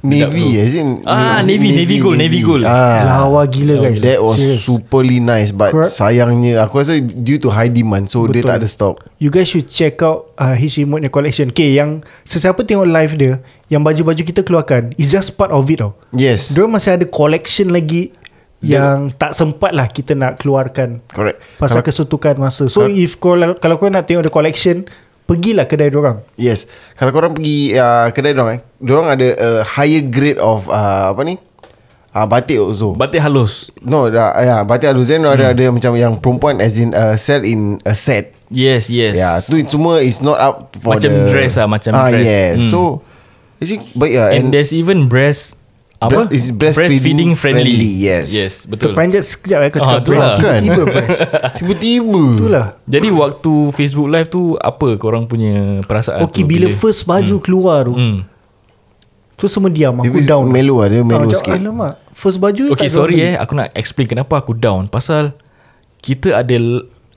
Navy 0.02 0.58
as 0.58 0.74
in 0.74 0.98
Ah, 1.06 1.38
navy, 1.40 1.70
navy 1.70 2.02
gold, 2.02 2.18
navy 2.18 2.42
gold. 2.42 2.66
ah, 2.66 3.06
Lawa 3.22 3.46
gila 3.46 3.78
guys. 3.80 4.02
That 4.02 4.18
was 4.18 4.34
Serious. 4.34 4.66
superly 4.66 5.22
nice 5.22 5.54
But 5.54 5.70
Correct. 5.70 5.94
sayangnya 5.94 6.58
Aku 6.60 6.82
rasa 6.82 6.98
due 6.98 7.38
to 7.38 7.48
high 7.48 7.70
demand 7.70 8.10
So 8.10 8.26
dia 8.26 8.42
Betul. 8.42 8.50
tak 8.50 8.56
ada 8.58 8.66
stock. 8.66 8.94
You 9.16 9.30
guys 9.30 9.46
should 9.46 9.70
check 9.70 10.02
out 10.02 10.34
uh, 10.34 10.52
Hishimut 10.52 10.98
punya 10.98 11.06
collection. 11.06 11.54
Okay 11.54 11.72
yang 11.72 12.02
Sesiapa 12.22 12.60
tengok 12.60 12.84
live 12.84 13.14
dia 13.14 13.32
Yang 13.66 13.82
baju-baju 13.86 14.22
kita 14.26 14.40
keluarkan 14.42 14.90
It's 14.98 15.08
just 15.08 15.38
part 15.38 15.54
of 15.54 15.62
it 15.66 15.78
tau. 15.78 15.94
Yes. 16.10 16.50
Dia 16.50 16.66
masih 16.66 16.98
ada 16.98 17.06
collection 17.06 17.70
lagi 17.70 18.10
Yang 18.58 19.14
tak 19.16 19.32
sempat 19.32 19.70
lah 19.70 19.86
Kita 19.86 20.18
nak 20.18 20.42
keluarkan 20.42 20.98
Correct. 21.08 21.38
Pasal 21.56 21.78
Kalau- 21.78 21.86
kesuntukan 21.86 22.34
masa. 22.36 22.66
So 22.66 22.84
Kalau- 22.84 22.90
if 22.92 23.16
kau, 23.16 23.38
Kalau 23.38 23.78
kau 23.78 23.86
nak 23.86 24.10
tengok 24.10 24.26
the 24.26 24.34
collection 24.34 24.82
Pergilah 25.32 25.64
kedai 25.64 25.88
dorang 25.88 26.20
Yes 26.36 26.68
Kalau 27.00 27.08
korang 27.08 27.32
pergi 27.32 27.72
uh, 27.72 28.12
Kedai 28.12 28.36
dorang 28.36 28.52
eh 28.52 28.60
Dorang 28.76 29.08
ada 29.08 29.28
uh, 29.40 29.60
Higher 29.64 30.04
grade 30.12 30.36
of 30.36 30.68
uh, 30.68 31.16
Apa 31.16 31.24
ni 31.24 31.40
uh, 32.12 32.26
Batik 32.28 32.60
also 32.60 32.92
Batik 32.92 33.24
halus 33.24 33.72
No 33.80 34.12
dah, 34.12 34.36
ya, 34.36 34.60
Batik 34.60 34.92
Aluzen 34.92 35.24
hmm. 35.24 35.32
ada, 35.32 35.56
ada 35.56 35.64
macam 35.72 35.96
Yang 35.96 36.20
perempuan 36.20 36.60
As 36.60 36.76
in 36.76 36.92
uh, 36.92 37.16
Sell 37.16 37.48
in 37.48 37.80
a 37.88 37.96
set 37.96 38.36
Yes 38.52 38.92
yes 38.92 39.16
Ya 39.16 39.40
tu 39.40 39.56
semua 39.64 40.04
is 40.04 40.20
not 40.20 40.36
up 40.36 40.76
for 40.76 41.00
Macam 41.00 41.08
the 41.08 41.32
dress 41.32 41.56
lah, 41.56 41.64
macam 41.64 41.96
ah, 41.96 42.12
dress. 42.12 42.28
yes. 42.28 42.54
Hmm. 42.60 42.68
So 42.68 42.80
Actually 43.56 43.88
baik 43.96 44.14
lah 44.20 44.28
And 44.36 44.52
there's 44.52 44.76
even 44.76 45.08
breast 45.08 45.56
Apa? 46.02 46.26
Bre- 46.26 46.34
is 46.34 46.50
breastfeeding 46.50 47.38
friendly. 47.38 47.78
friendly, 47.78 47.90
yes. 48.02 48.26
Yes, 48.28 48.52
betul. 48.66 48.90
Terpanjat 48.90 49.22
sekejap 49.22 49.58
eh 49.62 49.70
Kau 49.70 49.78
Ah, 49.78 49.84
cakap 49.86 50.00
tu 50.02 50.10
breast 50.10 50.26
lah. 50.26 50.36
Kan? 50.36 50.58
Tiba-tiba 50.58 50.84
breast 50.94 51.20
Tiba-tiba 51.54 52.22
Itulah 52.34 52.66
Jadi 52.84 53.08
waktu 53.08 53.52
Facebook 53.70 54.08
live 54.10 54.28
tu 54.28 54.42
apa 54.54 54.88
korang 54.96 55.24
punya 55.24 55.54
perasaan 55.86 56.26
Okay 56.26 56.42
tu 56.42 56.50
bila 56.50 56.66
first 56.68 57.06
baju 57.06 57.36
keluar 57.38 57.86
tu 57.86 57.94
hmm. 57.94 58.18
Tu 59.34 59.44
semua 59.46 59.70
diam 59.70 59.94
Aku 59.96 60.10
Dia 60.12 60.34
down 60.34 60.46
melo 60.46 60.78
lah 60.78 60.88
Dia 60.90 61.00
Ah, 61.00 61.06
melo 61.06 61.26
macam, 61.26 61.38
sikit 61.38 61.54
Alamak 61.54 61.92
First 62.10 62.38
baju 62.38 62.62
Okay 62.74 62.90
tak 62.90 62.94
sorry 62.94 63.16
ada 63.18 63.26
eh 63.26 63.34
Aku 63.38 63.52
nak 63.54 63.68
explain 63.72 64.06
kenapa 64.06 64.34
aku 64.38 64.52
down 64.54 64.86
Pasal 64.86 65.34
Kita 65.98 66.42
ada 66.42 66.58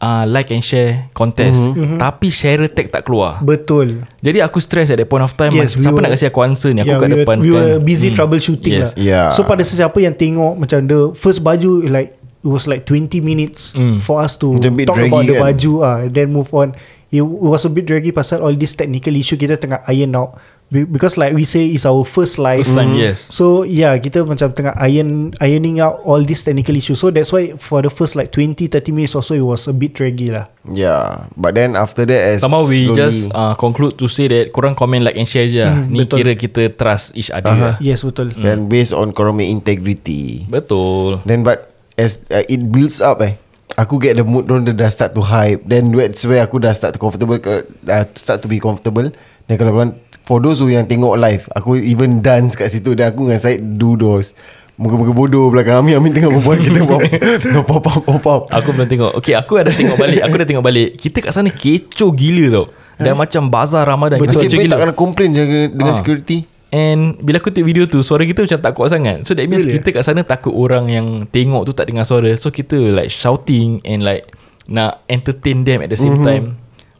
uh, 0.05 0.23
Like 0.29 0.53
and 0.53 0.61
share 0.61 1.09
Contest. 1.11 1.57
Mm-hmm. 1.65 1.97
Tapi 1.97 2.27
share 2.29 2.61
tag 2.69 2.93
tak 2.93 3.01
keluar. 3.03 3.41
Betul. 3.41 4.05
Jadi 4.21 4.37
aku 4.39 4.61
stress 4.61 4.93
at 4.93 5.01
that 5.01 5.09
point 5.09 5.25
of 5.25 5.33
time 5.33 5.57
Yes, 5.57 5.73
we 5.73 5.81
Siapa 5.81 5.97
were- 5.97 6.05
nak 6.05 6.13
kasi 6.13 6.29
aku 6.29 6.45
answer 6.45 6.69
ni? 6.69 6.85
Aku 6.85 6.93
Yeah, 6.93 7.01
kat 7.01 7.09
we 7.09 7.11
were, 7.11 7.21
depan 7.25 7.37
we 7.39 7.49
kan. 7.49 7.55
were 7.57 7.75
busy 7.81 8.13
troubleshooting 8.13 8.73
Yes. 8.77 8.93
lah. 8.93 9.01
Yeah. 9.01 9.27
So 9.33 9.41
pada 9.43 9.65
sesiapa 9.65 9.97
yang 9.97 10.13
tengok 10.13 10.53
Macam 10.55 10.85
the 10.85 10.99
first 11.13 11.41
baju 11.41 11.81
Like 11.83 12.13
It 12.45 12.53
was 12.53 12.69
like 12.69 12.85
20 12.85 13.19
minutes 13.19 13.73
Mm. 13.73 13.97
For 13.99 14.21
us 14.21 14.37
to 14.37 14.53
Talk 14.85 15.01
about 15.01 15.25
the 15.25 15.33
kan? 15.33 15.41
baju 15.41 15.71
ah, 15.81 16.05
Then 16.05 16.29
move 16.29 16.53
on. 16.53 16.77
It 17.09 17.23
was 17.23 17.63
a 17.63 17.71
bit 17.71 17.85
draggy 17.85 18.11
Pasal 18.11 18.41
all 18.41 18.53
this 18.53 18.75
technical 18.75 19.13
issue 19.13 19.33
Kita 19.33 19.57
tengah 19.57 19.81
iron 19.87 20.13
out. 20.13 20.35
Be- 20.67 20.83
Because 20.83 21.15
like 21.15 21.31
we 21.31 21.41
say 21.41 21.69
It's 21.69 21.85
our 21.85 22.01
first 22.03 22.37
live 22.37 22.61
First 22.61 22.73
time 22.73 22.93
yes. 22.93 23.29
So 23.29 23.61
yeah 23.61 23.93
Kita 23.95 24.25
macam 24.25 24.51
tengah 24.51 24.73
iron 24.75 25.31
Ironing 25.37 25.77
out 25.79 26.01
All 26.03 26.21
these 26.21 26.41
technical 26.41 26.73
issues 26.73 26.97
So 26.97 27.09
that's 27.09 27.29
why 27.29 27.53
For 27.55 27.81
the 27.81 27.89
first 27.89 28.17
like 28.17 28.33
20-30 28.33 28.67
minutes 28.89 29.13
or 29.13 29.21
so 29.21 29.33
It 29.33 29.45
was 29.45 29.65
a 29.65 29.73
bit 29.73 29.93
draggy 29.93 30.29
lah. 30.29 30.49
Yeah 30.67 31.29
But 31.33 31.53
then 31.53 31.77
after 31.77 32.03
that 32.09 32.21
as 32.35 32.41
Somehow 32.41 32.65
we 32.65 32.89
slowly- 32.89 32.97
just 32.99 33.29
uh, 33.31 33.53
conclude 33.55 33.95
to 33.97 34.09
say 34.09 34.25
that 34.27 34.49
Korang 34.51 34.73
comment 34.73 35.05
like 35.05 35.15
and 35.15 35.29
share 35.29 35.45
je 35.45 35.61
mm, 35.61 35.85
Ni 35.87 36.03
betul. 36.03 36.17
kira 36.19 36.33
kita 36.33 36.61
trust 36.73 37.13
each 37.13 37.29
other. 37.29 37.53
Uh-huh. 37.53 37.73
Yes 37.79 38.01
betul. 38.01 38.33
Then 38.33 38.65
based 38.65 38.91
on 38.91 39.13
korang 39.13 39.37
integrity. 39.39 40.49
Betul. 40.49 41.21
Then 41.23 41.45
but 41.45 41.74
As 41.95 42.23
uh, 42.27 42.43
it 42.45 42.67
builds 42.67 42.99
up 42.99 43.19
eh. 43.19 43.39
Aku 43.75 43.99
get 43.99 44.15
the 44.15 44.23
mood 44.23 44.47
Diorang 44.47 44.67
dah 44.69 44.87
start 44.87 45.11
to 45.11 45.21
hype. 45.21 45.63
Then 45.63 45.91
that's 45.91 46.23
where 46.23 46.39
aku 46.39 46.59
dah 46.59 46.71
start 46.71 46.91
to 46.91 46.99
comfortable 46.99 47.35
uh, 47.39 48.03
Start 48.13 48.39
to 48.39 48.47
be 48.47 48.57
comfortable. 48.57 49.11
Dan 49.45 49.55
kalau 49.55 49.71
korang 49.73 49.91
For 50.23 50.39
those 50.39 50.57
who 50.57 50.67
yang 50.67 50.83
tengok 50.85 51.15
live 51.15 51.45
Aku 51.53 51.75
even 51.75 52.19
dance 52.19 52.55
kat 52.55 52.67
situ 52.67 52.95
Dan 52.95 53.11
aku 53.11 53.27
dengan 53.27 53.37
Syed 53.37 53.61
do 53.75 53.93
those. 53.93 54.31
Muka-muka 54.73 55.11
bodoh 55.11 55.47
belakang 55.47 55.77
Amin 55.77 55.95
Amin 55.95 56.11
tengah 56.11 56.31
berbual 56.31 56.59
Kita 56.59 56.81
pop 56.81 56.99
No 57.53 57.61
pop 57.61 57.79
pop 57.79 57.99
pop 58.01 58.19
pop. 58.19 58.41
Aku 58.49 58.71
belum 58.71 58.87
tengok. 58.87 59.11
Okay 59.19 59.31
aku 59.31 59.55
ada 59.55 59.69
tengok 59.69 59.95
balik 59.95 60.19
Aku 60.23 60.35
dah 60.35 60.47
tengok 60.47 60.63
balik. 60.63 60.89
Kita 60.95 61.19
kat 61.19 61.31
sana 61.31 61.47
kecoh 61.47 62.11
gila 62.11 62.45
tau. 62.49 62.65
Dan 62.95 63.13
macam 63.13 63.47
bazar 63.47 63.83
Ramadan 63.83 64.17
Kita 64.17 64.31
Nasib 64.31 64.47
kecoh 64.47 64.59
gila. 64.61 64.71
tak 64.71 64.79
kena 64.81 64.93
complain 64.93 65.29
jaga 65.31 65.59
Dengan 65.67 65.93
Ah. 65.93 65.97
security 65.99 66.37
And 66.75 67.15
bila 67.23 67.39
aku 67.39 67.55
tengok 67.55 67.69
video 67.71 67.83
tu 67.87 68.03
Suara 68.03 68.27
kita 68.27 68.43
macam 68.43 68.59
tak 68.59 68.73
kuat 68.75 68.91
sangat. 68.91 69.23
So 69.23 69.31
that 69.31 69.47
means 69.47 69.63
Really? 69.63 69.79
kita 69.79 69.95
kat 69.95 70.03
sana 70.03 70.27
Takut 70.27 70.51
orang 70.51 70.91
yang 70.91 71.07
Tengok 71.31 71.63
tu 71.63 71.71
tak 71.71 71.87
dengar 71.87 72.03
suara. 72.03 72.35
So 72.35 72.51
kita 72.51 72.75
like 72.91 73.07
shouting 73.07 73.79
And 73.87 74.03
like 74.03 74.27
Nak 74.67 75.07
entertain 75.07 75.63
them 75.63 75.79
At 75.79 75.87
the 75.87 75.95
same 75.95 76.19
mm-hmm. 76.19 76.27
time. 76.27 76.45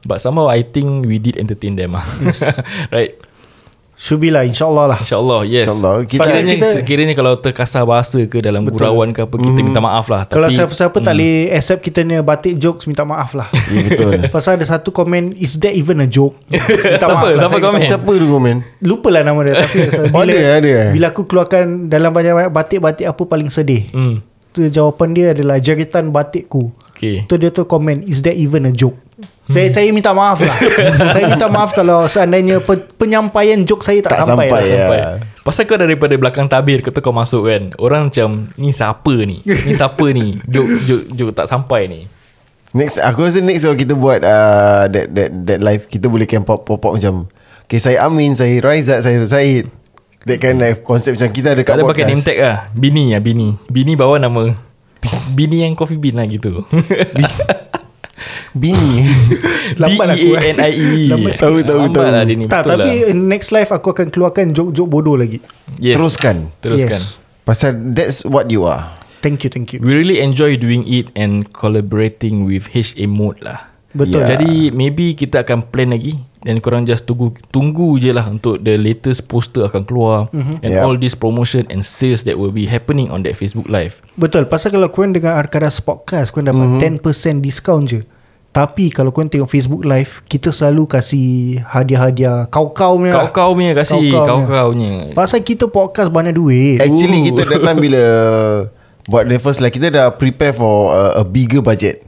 But 0.08 0.24
somehow 0.24 0.48
I 0.48 0.64
think 0.64 1.04
We 1.04 1.20
did 1.20 1.36
entertain 1.36 1.76
them. 1.76 1.94
Lah 2.00 2.08
Right 2.96 3.20
Should 3.96 4.20
be 4.20 4.28
lah 4.28 4.44
InsyaAllah 4.44 4.86
lah 4.88 5.00
InsyaAllah 5.00 5.40
yes 5.46 5.66
InsyaAllah. 5.66 5.94
Kita- 6.04 6.20
Sekiranya, 6.22 6.54
kita- 6.54 6.74
sekiranya 6.76 7.14
kalau 7.14 7.34
terkasar 7.36 7.84
bahasa 7.84 8.20
ke 8.22 8.38
Dalam 8.38 8.68
gurauan 8.68 9.10
ke 9.10 9.24
apa 9.24 9.32
Kita 9.34 9.56
minta 9.58 9.80
maaf 9.80 10.06
lah 10.06 10.28
Kalau 10.28 10.46
Tapi 10.46 10.54
siapa-siapa 10.54 10.98
tak 11.00 11.16
boleh 11.16 11.36
accept 11.50 11.80
kita 11.80 12.00
ni 12.02 12.20
batik 12.20 12.54
jokes 12.56 12.86
Minta 12.86 13.02
maaf 13.02 13.32
lah 13.32 13.48
Ya 13.72 13.80
betul 13.86 14.20
Pasal 14.36 14.60
ada 14.60 14.68
satu 14.68 14.92
komen 14.92 15.32
Is 15.36 15.56
that 15.58 15.72
even 15.72 15.98
a 15.98 16.08
joke? 16.08 16.36
Minta 16.52 17.02
Siapa? 17.02 17.28
lah, 17.30 17.48
Siapa 17.48 17.58
komen? 17.58 17.80
Siapa 17.82 18.12
tu 18.12 18.28
komen 18.28 18.56
Lupa 18.82 19.08
lah 19.10 19.24
nama 19.24 19.40
dia 19.42 19.54
Tapi 19.58 19.78
Oh, 20.12 20.22
ada, 20.22 20.36
ada. 20.60 20.74
Bila 20.92 21.06
aku 21.10 21.24
keluarkan 21.24 21.88
Dalam 21.88 22.12
banyak-banyak 22.12 22.52
batik-batik 22.52 23.08
Apa 23.08 23.24
paling 23.24 23.48
sedih 23.48 23.88
hmm. 23.90 24.20
tu 24.52 24.68
Jawapan 24.68 25.08
dia 25.12 25.26
adalah 25.32 25.56
Jeritan 25.58 26.12
batikku 26.12 26.68
Okay 26.92 27.24
Tu 27.24 27.36
dia 27.36 27.48
tu 27.48 27.64
komen 27.64 28.04
Is 28.04 28.20
that 28.22 28.36
even 28.36 28.68
a 28.68 28.76
joke? 28.76 29.00
Saya 29.48 29.72
saya 29.72 29.88
minta 29.96 30.12
maaf 30.12 30.44
lah. 30.44 30.58
Saya 31.16 31.32
minta 31.32 31.48
maaf 31.48 31.72
Kalau 31.72 32.04
seandainya 32.12 32.60
pe, 32.60 32.76
Penyampaian 33.00 33.64
joke 33.64 33.80
saya 33.80 34.04
tak, 34.04 34.12
Tak 34.12 34.28
sampai, 34.28 34.52
sampai, 34.52 34.60
lah. 34.60 34.68
ya. 34.68 34.76
Sampai. 34.76 35.00
Pasal 35.40 35.64
kau 35.72 35.80
daripada 35.80 36.14
belakang 36.20 36.52
tabir 36.52 36.84
Kau 36.84 36.92
tu 36.92 37.00
kau 37.00 37.16
masuk 37.16 37.48
kan 37.48 37.72
Orang 37.80 38.12
macam 38.12 38.52
Ni 38.60 38.76
siapa 38.76 39.16
ni? 39.24 39.40
Ni 39.46 39.72
siapa 39.72 40.04
ni? 40.12 40.36
Jok 40.44 40.68
jok 40.84 41.02
jok 41.16 41.30
tak 41.32 41.48
sampai 41.48 41.88
ni. 41.88 42.00
Next 42.76 43.00
Aku 43.00 43.24
rasa 43.24 43.40
next 43.40 43.64
Kalau 43.64 43.80
kita 43.80 43.96
buat 43.96 44.20
uh, 44.20 44.92
that, 44.92 45.08
that, 45.16 45.30
that 45.48 45.60
live 45.64 45.88
Kita 45.88 46.12
boleh 46.12 46.28
camp 46.28 46.44
pop, 46.44 46.68
pop, 46.68 46.76
pop 46.76 47.00
macam 47.00 47.32
Okay 47.72 47.80
saya 47.80 48.04
Amin 48.04 48.36
Saya 48.36 48.60
Raizat 48.60 49.00
Saya 49.00 49.24
Zaid 49.24 49.72
That 50.28 50.44
kind 50.44 50.60
of 50.60 50.84
concept 50.84 51.24
Macam 51.24 51.32
kita 51.32 51.56
ada 51.56 51.64
kat 51.64 51.72
Tak 51.72 51.78
ada 51.80 51.84
podcast. 51.88 52.04
pakai 52.04 52.12
name 52.12 52.24
tag 52.26 52.38
lah. 52.44 52.58
Bini 52.76 53.16
lah 53.16 53.22
Bini. 53.24 53.50
Bini 53.72 53.96
bawa 53.96 54.20
nama 54.20 54.52
Bini 55.32 55.64
yang 55.64 55.72
coffee 55.72 55.96
bean 55.96 56.20
lah 56.20 56.28
gitu 56.28 56.66
Bini 58.56 59.04
Lambat 59.82 60.16
aku, 60.16 60.32
eh. 60.32 60.56
B-E-A-N-I-E 60.56 61.12
Lambat 61.12 61.36
Tahu, 61.36 61.60
tahu, 61.62 61.80
Lambat 61.84 61.92
tahu. 61.92 62.08
lah 62.08 62.24
dia 62.24 62.36
ni 62.36 62.46
Tak 62.48 62.64
Betul 62.64 62.72
tapi 62.72 62.92
lah. 63.04 63.12
Next 63.14 63.50
live 63.52 63.68
aku 63.70 63.88
akan 63.92 64.08
keluarkan 64.08 64.46
Joke-joke 64.52 64.88
bodoh 64.88 65.14
lagi 65.14 65.44
yes. 65.76 66.00
Teruskan 66.00 66.48
Teruskan 66.60 66.96
Yes. 66.98 67.20
Pasal 67.44 67.76
that's 67.92 68.24
what 68.24 68.48
you 68.48 68.64
are 68.64 68.96
Thank 69.20 69.44
you 69.44 69.50
thank 69.50 69.70
you 69.70 69.80
We 69.80 69.92
really 69.92 70.18
enjoy 70.18 70.56
doing 70.56 70.88
it 70.88 71.12
And 71.14 71.52
collaborating 71.52 72.44
with 72.44 72.72
HA 72.72 73.06
Mode 73.06 73.44
lah 73.44 73.76
Betul 73.92 74.24
Yeah. 74.24 74.28
Jadi 74.32 74.72
maybe 74.72 75.12
kita 75.12 75.44
akan 75.44 75.68
plan 75.68 75.92
lagi 75.92 76.16
Dan 76.40 76.60
korang 76.60 76.84
just 76.84 77.04
tunggu 77.04 77.36
Tunggu 77.50 77.96
je 77.98 78.12
lah 78.12 78.24
Untuk 78.26 78.62
the 78.62 78.76
latest 78.76 79.26
poster 79.26 79.66
akan 79.66 79.84
keluar 79.84 80.28
mm-hmm. 80.30 80.62
And 80.62 80.72
Yeah. 80.72 80.84
all 80.84 80.96
this 80.96 81.12
promotion 81.12 81.68
And 81.68 81.82
sales 81.82 82.24
that 82.24 82.36
will 82.36 82.52
be 82.52 82.66
happening 82.66 83.08
On 83.10 83.20
that 83.22 83.36
Facebook 83.36 83.68
live 83.68 84.00
Betul 84.16 84.48
Pasal 84.48 84.72
kalau 84.72 84.88
korang 84.88 85.12
dengar 85.12 85.36
Arkadas 85.36 85.80
Podcast 85.80 86.32
Korang 86.32 86.48
dapat 86.48 86.68
Mhm. 86.72 87.04
mm-hmm. 87.04 87.40
10% 87.42 87.44
discount 87.44 87.84
je 87.86 88.00
Tapi 88.56 88.88
kalau 88.88 89.12
korang 89.12 89.28
tengok 89.28 89.52
Facebook 89.52 89.84
live 89.84 90.24
Kita 90.32 90.48
selalu 90.48 90.88
kasih 90.88 91.60
Hadiah-hadiah. 91.68 92.48
Kau-kau 92.48 92.96
punya 92.96 93.12
lah. 93.12 93.28
Kau-kau 93.28 93.52
punya 93.52 93.76
kasih 93.76 94.00
Kau-kau 94.16 94.48
Kau-kau 94.48 94.68
punya. 94.72 95.12
Pasal 95.12 95.44
kita 95.44 95.68
podcast 95.68 96.08
banyak 96.08 96.32
duit. 96.32 96.80
Actually 96.80 97.28
kita 97.28 97.44
datang 97.60 97.84
bila 97.84 98.04
Buat 99.06 99.28
the 99.28 99.44
first 99.44 99.60
like 99.60 99.76
Kita 99.76 99.92
dah 99.92 100.08
prepare 100.16 100.56
for 100.56 100.96
a, 100.96 101.20
a 101.20 101.24
bigger 101.28 101.60
budget. 101.60 102.08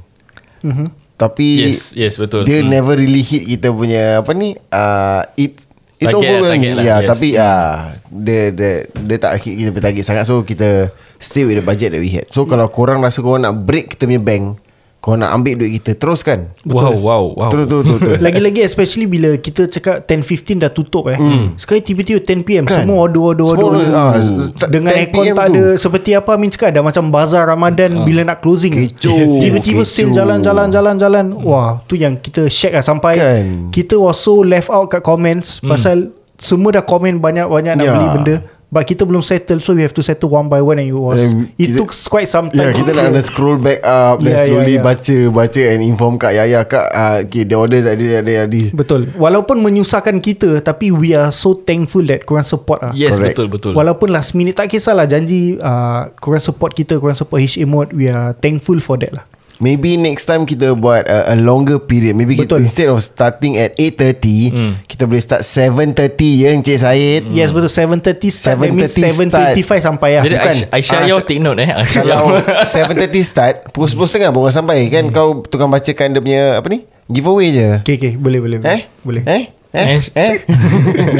Mm-hmm. 0.64 0.88
Tapi 1.20 1.68
Yes 1.68 1.92
Yes 1.92 2.16
betul. 2.16 2.48
Dia 2.48 2.64
Hmm. 2.64 2.72
never 2.72 2.96
really 2.96 3.22
hit 3.22 3.44
kita 3.44 3.68
punya 3.68 4.24
Apa 4.24 4.32
ni 4.32 4.56
uh, 4.72 5.28
It 5.36 5.68
It's 5.98 6.14
Target 6.14 6.14
lah, 6.14 6.30
overwhelming 6.30 6.62
target 6.62 6.78
lah, 6.78 6.86
yeah, 6.86 7.00
yes. 7.02 7.10
Tapi 7.10 7.28
uh, 7.34 7.74
dia, 8.14 8.42
dia, 8.54 8.72
dia 8.86 9.18
tak 9.18 9.32
hit 9.42 9.54
kita 9.58 9.70
punya 9.74 9.86
target 9.90 10.04
sangat. 10.06 10.24
So 10.24 10.46
kita 10.46 10.94
Stay 11.18 11.42
with 11.44 11.58
the 11.58 11.66
budget 11.66 11.90
that 11.90 12.00
we 12.00 12.14
had. 12.14 12.30
So 12.30 12.46
kalau 12.46 12.70
korang 12.70 13.02
rasa 13.02 13.20
korang 13.20 13.42
nak 13.42 13.66
break 13.66 13.98
kita 13.98 14.06
punya 14.06 14.22
bank 14.22 14.62
Korang 15.08 15.24
nak 15.24 15.32
ambil 15.32 15.56
duit 15.56 15.80
kita 15.80 15.96
Teruskan 15.96 16.52
Wow 16.62 17.00
wow 17.00 17.24
wow 17.32 17.48
Betul 17.48 17.64
betul 17.64 17.80
betul, 17.82 17.98
betul. 17.98 18.16
Lagi-lagi 18.28 18.60
especially 18.62 19.08
bila 19.08 19.30
kita 19.38 19.64
cakap 19.66 20.04
10.15 20.04 20.60
dah 20.60 20.68
tutup 20.70 21.08
eh. 21.08 21.16
Hmm. 21.16 21.56
Sekali 21.56 21.80
tiba-tiba 21.80 22.20
10pm 22.20 22.68
Kan? 22.68 22.84
semua 22.84 23.08
Semua 23.08 23.24
order. 23.32 23.46
order, 23.48 23.88
ah, 23.90 24.20
s- 24.20 24.52
Dengan 24.68 24.92
10 24.92 25.00
aircon 25.00 25.24
PM 25.24 25.34
tak 25.34 25.46
tu. 25.46 25.54
ada 25.54 25.64
seperti 25.78 26.10
apa 26.12 26.30
Amin 26.30 26.50
cakap 26.50 26.68
ada 26.70 26.82
macam 26.82 27.04
bazar 27.08 27.48
Ramadan 27.48 28.04
bila 28.04 28.22
nak 28.26 28.38
closing. 28.38 28.76
Kecoh, 28.76 29.40
Tiba-tiba 29.40 29.82
sale 29.82 30.04
kecoh. 30.04 30.16
jalan-jalan 30.18 30.68
jalan-jalan. 30.68 31.26
Wah, 31.40 31.80
tu 31.82 31.96
yang 31.96 32.18
kita 32.18 32.46
shake 32.46 32.74
lah 32.74 32.84
sampai 32.84 33.16
Kan? 33.16 33.72
kita 33.72 33.96
was 33.96 34.18
so 34.18 34.38
left 34.38 34.68
out 34.68 34.88
kat 34.88 35.00
comments 35.00 35.64
pasal 35.64 36.12
semua 36.36 36.70
dah 36.70 36.84
komen 36.84 37.18
banyak-banyak 37.18 37.74
nak 37.74 37.82
Ya. 37.82 37.94
beli 37.94 38.08
benda. 38.12 38.36
But 38.68 38.84
kita 38.84 39.08
belum 39.08 39.24
settle 39.24 39.64
So 39.64 39.72
we 39.72 39.80
have 39.80 39.96
to 39.96 40.04
settle 40.04 40.28
one 40.28 40.46
by 40.46 40.60
one 40.60 40.76
And 40.76 40.92
it 40.92 40.98
was 40.98 41.16
And 41.18 41.56
It 41.56 41.72
kita- 41.72 41.80
took 41.80 41.92
quite 42.12 42.28
some 42.28 42.52
time. 42.52 42.76
kita 42.76 42.92
nak 42.92 43.10
kena 43.10 43.24
scroll 43.24 43.56
back 43.56 43.80
up 43.80 44.20
Ya, 44.20 44.36
ya, 44.36 44.38
slowly 44.44 44.76
ya. 44.76 44.84
baca 44.84 45.18
Baca 45.32 45.62
and 45.64 45.82
inform 45.82 46.20
Kak 46.20 46.36
Yaya 46.36 46.68
Kak 46.68 46.88
uh, 46.88 47.24
okay, 47.24 47.48
Dia 47.48 47.56
order 47.56 47.80
tadi 47.80 48.12
Ada 48.12 48.44
ada 48.44 48.60
Betul. 48.76 49.08
Walaupun 49.16 49.64
menyusahkan 49.64 50.20
kita 50.20 50.60
Tapi 50.60 50.92
we 50.92 51.16
are 51.16 51.32
so 51.32 51.56
thankful 51.56 52.04
That 52.04 52.28
korang 52.28 52.44
support 52.44 52.84
lah 52.84 52.92
Yes 52.92 53.16
Correct. 53.16 53.40
betul 53.40 53.48
betul. 53.48 53.72
Walaupun 53.72 54.12
last 54.12 54.36
minute 54.36 54.54
Tak 54.54 54.68
kisahlah. 54.68 55.08
Janji 55.08 55.56
uh, 55.56 56.12
Korang 56.20 56.44
support 56.44 56.76
kita 56.76 57.00
Korang 57.00 57.16
support 57.16 57.40
HA 57.40 57.64
Mode 57.64 57.96
We 57.96 58.12
are 58.12 58.36
thankful 58.36 58.84
for 58.84 59.00
that 59.00 59.16
lah 59.16 59.24
Maybe 59.58 59.96
next 59.96 60.24
time 60.24 60.44
kita 60.44 60.72
buat 60.72 61.04
a, 61.04 61.28
a 61.28 61.36
longer 61.36 61.80
period. 61.80 62.14
Maybe 62.14 62.36
kita, 62.36 62.54
Betul. 62.54 62.62
instead 62.62 62.88
of 62.88 63.00
starting 63.00 63.58
at 63.58 63.74
8.30 63.74 64.54
Hmm. 64.54 64.72
Kita 64.84 65.04
boleh 65.04 65.18
start 65.18 65.42
7.30 65.42 65.98
ya 66.38 66.50
Encik 66.52 66.78
Syed 66.78 67.22
Yes 67.28 67.50
betul. 67.50 67.66
7.30 67.66 68.06
start 68.30 68.56
That 68.56 68.70
means 68.70 68.94
7:30 68.94 69.58
7.25 69.58 69.82
sampai 69.84 70.10
lah 70.12 70.24
Jadi 70.24 70.36
Bukan. 70.36 70.56
Aisyah, 70.72 70.96
Ah, 70.96 71.06
Yau 71.06 71.18
se- 71.18 71.26
take 71.28 71.40
note 71.40 71.58
eh. 71.58 71.70
Kalau 71.88 72.38
Yau 72.38 72.38
7.30 72.64 73.18
start 73.24 73.56
Pukul 73.70 73.90
10.30 74.06 74.30
baru 74.30 74.50
sampai. 74.52 74.78
Kan 74.88 75.10
kau 75.10 75.42
tukang 75.44 75.68
bacakan 75.68 76.08
dia 76.12 76.22
punya 76.22 76.44
Apa 76.56 76.68
ni? 76.68 76.86
Giveaway 77.08 77.48
je. 77.50 77.68
Okay 77.82 77.96
okay. 77.96 78.14
Boleh 78.14 78.38
boleh 78.38 78.58
Eh? 78.62 78.82
Boleh. 79.02 79.22
Eh? 79.24 79.44
Eh, 79.74 79.86
Eh, 79.90 80.00
eh? 80.14 80.34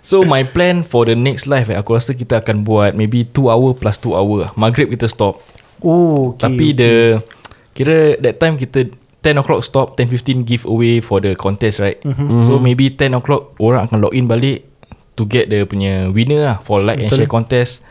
So 0.00 0.22
my 0.22 0.42
plan 0.44 0.82
for 0.82 1.02
the 1.04 1.14
next 1.14 1.44
live 1.44 1.66
eh, 1.66 1.74
Aku 1.74 1.92
rasa 1.92 2.10
kita 2.10 2.38
akan 2.38 2.62
buat 2.62 2.94
Maybe 2.94 3.22
2 3.24 3.42
hour 3.44 3.74
plus 3.74 3.98
2 3.98 4.14
hour. 4.14 4.54
Maghrib 4.54 4.86
kita 4.88 5.06
stop 5.06 5.42
Oh 5.86 6.34
okay 6.34 6.42
Tapi 6.42 6.66
the 6.74 6.92
Kira 7.70 8.18
that 8.18 8.42
time 8.42 8.58
kita 8.58 8.90
10 9.22 9.38
o'clock 9.38 9.62
stop 9.62 9.94
10.15 9.94 10.42
give 10.42 10.66
away 10.66 10.98
for 10.98 11.22
the 11.22 11.38
contest 11.38 11.78
right 11.78 12.02
Mhm. 12.02 12.18
mm-hmm. 12.18 12.42
So 12.44 12.58
maybe 12.58 12.90
10 12.90 13.14
o'clock 13.14 13.54
Orang 13.62 13.86
akan 13.86 14.02
log 14.02 14.14
in 14.14 14.26
balik 14.26 14.66
to 15.14 15.22
get 15.24 15.46
the 15.46 15.62
punya 15.64 16.10
winner 16.10 16.42
lah 16.42 16.56
for 16.58 16.82
like 16.82 16.98
and 16.98 17.08
share 17.08 17.30
contest 17.30 17.85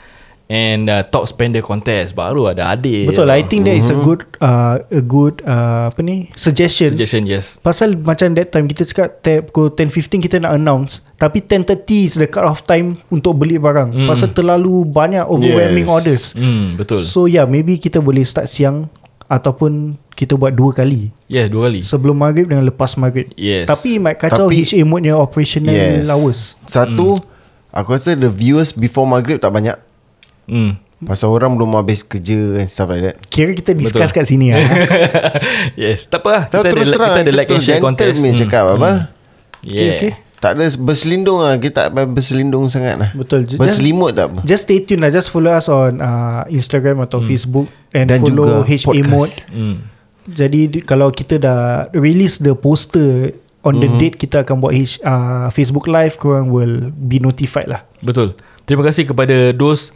and 0.46 0.86
uh, 0.86 1.02
top 1.02 1.26
spender 1.26 1.60
contest. 1.60 2.14
Baru 2.14 2.46
ada 2.46 2.70
adik. 2.70 3.10
Betul 3.10 3.26
lah 3.26 3.38
I 3.38 3.44
think 3.44 3.66
that 3.66 3.74
is 3.74 3.90
a 3.90 3.98
good 3.98 4.22
uh, 4.38 4.78
A 4.88 5.02
good 5.02 5.42
uh, 5.42 5.90
Apa 5.90 6.00
ni 6.00 6.30
Suggestion. 6.34 6.94
Suggestion 6.94 7.26
yes. 7.26 7.58
Pasal 7.60 7.98
macam 7.98 8.38
that 8.38 8.50
time 8.50 8.70
Kita 8.70 8.86
cakap 8.86 9.22
tab, 9.22 9.50
Pukul 9.50 9.74
10.15 9.74 10.22
kita 10.22 10.38
nak 10.38 10.54
announce. 10.54 11.02
Tapi 11.18 11.42
10.30 11.42 12.06
is 12.06 12.14
the 12.16 12.30
cut 12.30 12.46
off 12.46 12.62
time 12.64 13.02
Untuk 13.10 13.36
beli 13.36 13.58
barang. 13.58 13.90
Hmm. 13.92 14.06
Pasal 14.06 14.32
terlalu 14.32 14.86
banyak 14.86 15.26
Overwhelming 15.26 15.90
Yes. 15.90 15.96
orders. 15.96 16.24
Hmm 16.34 16.78
betul. 16.78 17.02
So 17.02 17.26
yeah 17.26 17.46
maybe 17.46 17.76
kita 17.76 17.98
boleh 17.98 18.22
start 18.22 18.46
siang 18.46 18.86
Ataupun 19.26 19.98
Kita 20.14 20.38
buat 20.38 20.54
dua 20.54 20.72
kali. 20.72 21.10
Yeah 21.26 21.50
dua 21.50 21.68
kali. 21.68 21.82
Sebelum 21.82 22.16
maghrib 22.16 22.48
dengan 22.48 22.64
lepas 22.64 22.94
maghrib. 22.96 23.34
Yes. 23.36 23.66
Tapi 23.66 23.98
might 23.98 24.16
kacau 24.16 24.48
Tapi- 24.48 24.62
HA 24.64 24.86
mode 24.86 25.04
nya 25.04 25.18
operational 25.18 25.74
Yes. 25.74 26.06
hours. 26.08 26.40
Satu 26.66 27.18
Aku 27.76 27.92
rasa 27.92 28.16
the 28.16 28.32
viewers 28.32 28.72
Before 28.72 29.04
maghrib 29.04 29.36
tak 29.36 29.52
banyak 29.52 29.76
hmm. 30.48 30.72
Pasal 31.06 31.28
orang 31.28 31.60
belum 31.60 31.76
habis 31.76 32.02
kerja 32.08 32.56
And 32.56 32.72
stuff 32.72 32.88
like 32.88 33.04
that. 33.04 33.16
Kira 33.28 33.52
kita 33.52 33.76
discuss 33.76 34.16
Betul. 34.16 34.18
kat 34.24 34.26
sini 34.26 34.56
lah 34.56 34.64
yes 35.82 36.08
tak 36.08 36.24
apa 36.24 36.30
lah. 36.32 36.44
Kita 36.48 36.58
ada, 36.64 36.72
terus 36.72 36.88
terang 36.90 37.12
kita 37.12 37.22
ada 37.22 37.34
like 37.36 37.50
and 37.52 37.62
share 37.62 37.84
contest. 37.84 38.18
punya 38.24 38.34
cakap 38.48 38.64
apa? 38.80 38.92
Yeah. 39.66 40.00
okay. 40.00 40.12
Tak 40.40 40.62
ada 40.62 40.66
berselindung 40.78 41.40
lah. 41.42 41.58
Kita 41.58 41.90
tak 41.90 41.98
payah 41.98 42.06
berselindung 42.06 42.70
sangat 42.70 42.96
lah. 43.02 43.10
Betul. 43.18 43.50
Berselimut 43.58 44.14
tak 44.14 44.30
apa. 44.30 44.40
Just 44.46 44.70
stay 44.70 44.78
tuned 44.84 45.02
lah. 45.02 45.10
Just 45.10 45.34
follow 45.34 45.50
us 45.50 45.66
on 45.66 45.98
uh, 46.00 46.46
Instagram 46.54 47.02
atau 47.02 47.18
Facebook 47.24 47.66
And 47.96 48.12
Dan 48.12 48.22
follow 48.22 48.62
HA 48.62 48.86
podcast. 48.86 49.10
mode. 49.10 49.34
Hmm. 49.50 49.76
Jadi 50.30 50.62
di- 50.70 50.84
kalau 50.86 51.10
kita 51.10 51.42
dah 51.42 51.90
release 51.98 52.38
the 52.38 52.54
poster 52.54 53.34
on 53.66 53.82
the 53.82 53.90
date 53.98 54.22
kita 54.22 54.46
akan 54.46 54.62
buat 54.62 54.78
H, 54.78 55.02
uh, 55.02 55.50
Facebook 55.50 55.90
live 55.90 56.22
korang 56.22 56.54
will 56.54 56.94
be 56.94 57.18
notified 57.18 57.66
lah. 57.66 57.82
Betul. 58.06 58.38
Terima 58.70 58.86
kasih 58.86 59.10
kepada 59.10 59.50
those 59.58 59.90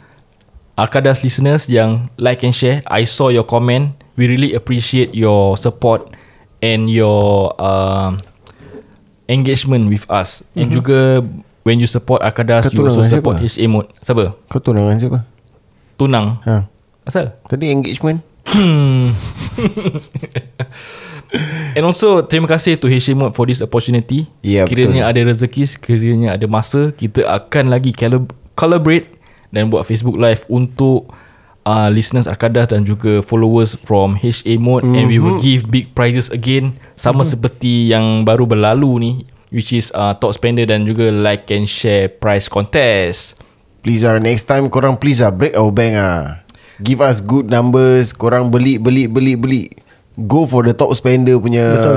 Arkadas 0.80 1.20
listeners 1.20 1.68
yang 1.68 2.08
like 2.16 2.40
and 2.40 2.56
share. 2.56 2.80
I 2.88 3.04
saw 3.04 3.28
your 3.28 3.44
comment. 3.44 3.92
We 4.16 4.24
really 4.28 4.56
appreciate 4.56 5.12
your 5.12 5.60
support 5.60 6.08
and 6.64 6.88
your 6.88 7.52
uh, 7.60 8.16
engagement 9.28 9.92
with 9.92 10.08
us. 10.08 10.40
Mm-hmm. 10.40 10.60
And 10.60 10.68
juga 10.72 10.98
when 11.68 11.84
you 11.84 11.88
support 11.88 12.24
Arkadas, 12.24 12.68
Kau 12.68 12.72
you 12.72 12.88
also 12.88 13.04
tunang 13.04 13.12
support? 13.12 13.36
HA 13.44 13.64
Mode. 13.68 13.88
Siapa? 14.00 14.24
Kau 14.48 14.60
tunangan 14.60 14.96
siapa? 14.96 15.18
Tunang. 16.00 16.40
Ha. 16.48 16.64
Asal? 17.04 17.36
Tadi 17.44 17.68
engagement 17.68 18.24
Hmm. 18.50 19.12
And 21.78 21.86
also 21.86 22.18
terima 22.26 22.50
kasih 22.50 22.74
to 22.82 22.90
Mode 23.14 23.38
for 23.38 23.46
this 23.46 23.62
opportunity. 23.62 24.26
Ya, 24.42 24.66
sekiranya 24.66 25.06
ada 25.06 25.22
rezeki, 25.22 25.62
sekiranya 25.70 26.34
ada 26.34 26.46
masa, 26.50 26.90
kita 26.90 27.22
akan 27.30 27.70
lagi 27.70 27.94
collab- 27.94 28.34
collaborate 28.58 29.06
dan 29.50 29.70
buat 29.70 29.86
Facebook 29.86 30.18
live 30.18 30.46
untuk 30.50 31.10
uh, 31.66 31.88
listeners 31.90 32.30
Arkadas 32.30 32.70
dan 32.70 32.86
juga 32.86 33.20
followers 33.22 33.74
from 33.82 34.16
HA 34.18 34.56
Mode 34.58 34.86
mm-hmm. 34.86 34.98
and 34.98 35.06
we 35.10 35.18
will 35.18 35.38
give 35.38 35.66
big 35.68 35.92
prizes 35.94 36.30
again 36.30 36.74
sama 36.94 37.22
mm-hmm. 37.22 37.30
seperti 37.30 37.72
yang 37.90 38.22
baru 38.22 38.46
berlalu 38.46 38.90
ni 38.98 39.12
which 39.50 39.74
is 39.74 39.90
uh, 39.98 40.14
top 40.14 40.34
spender 40.34 40.66
dan 40.66 40.86
juga 40.86 41.10
like 41.10 41.50
and 41.50 41.66
share 41.66 42.06
prize 42.06 42.46
contest. 42.46 43.38
Please 43.80 44.04
lah 44.04 44.20
Next 44.20 44.44
time 44.44 44.68
korang 44.68 45.00
please 45.00 45.24
lah 45.24 45.32
Break 45.32 45.56
our 45.56 45.72
bank 45.72 45.96
lah 45.96 46.44
Give 46.84 47.00
us 47.00 47.24
good 47.24 47.48
numbers 47.48 48.12
Korang 48.12 48.52
beli 48.52 48.76
Beli 48.76 49.08
Beli 49.08 49.40
Beli 49.40 49.72
Go 50.28 50.44
for 50.44 50.68
the 50.68 50.76
top 50.76 50.92
spender 50.92 51.40
punya 51.40 51.64
Betul. 51.64 51.96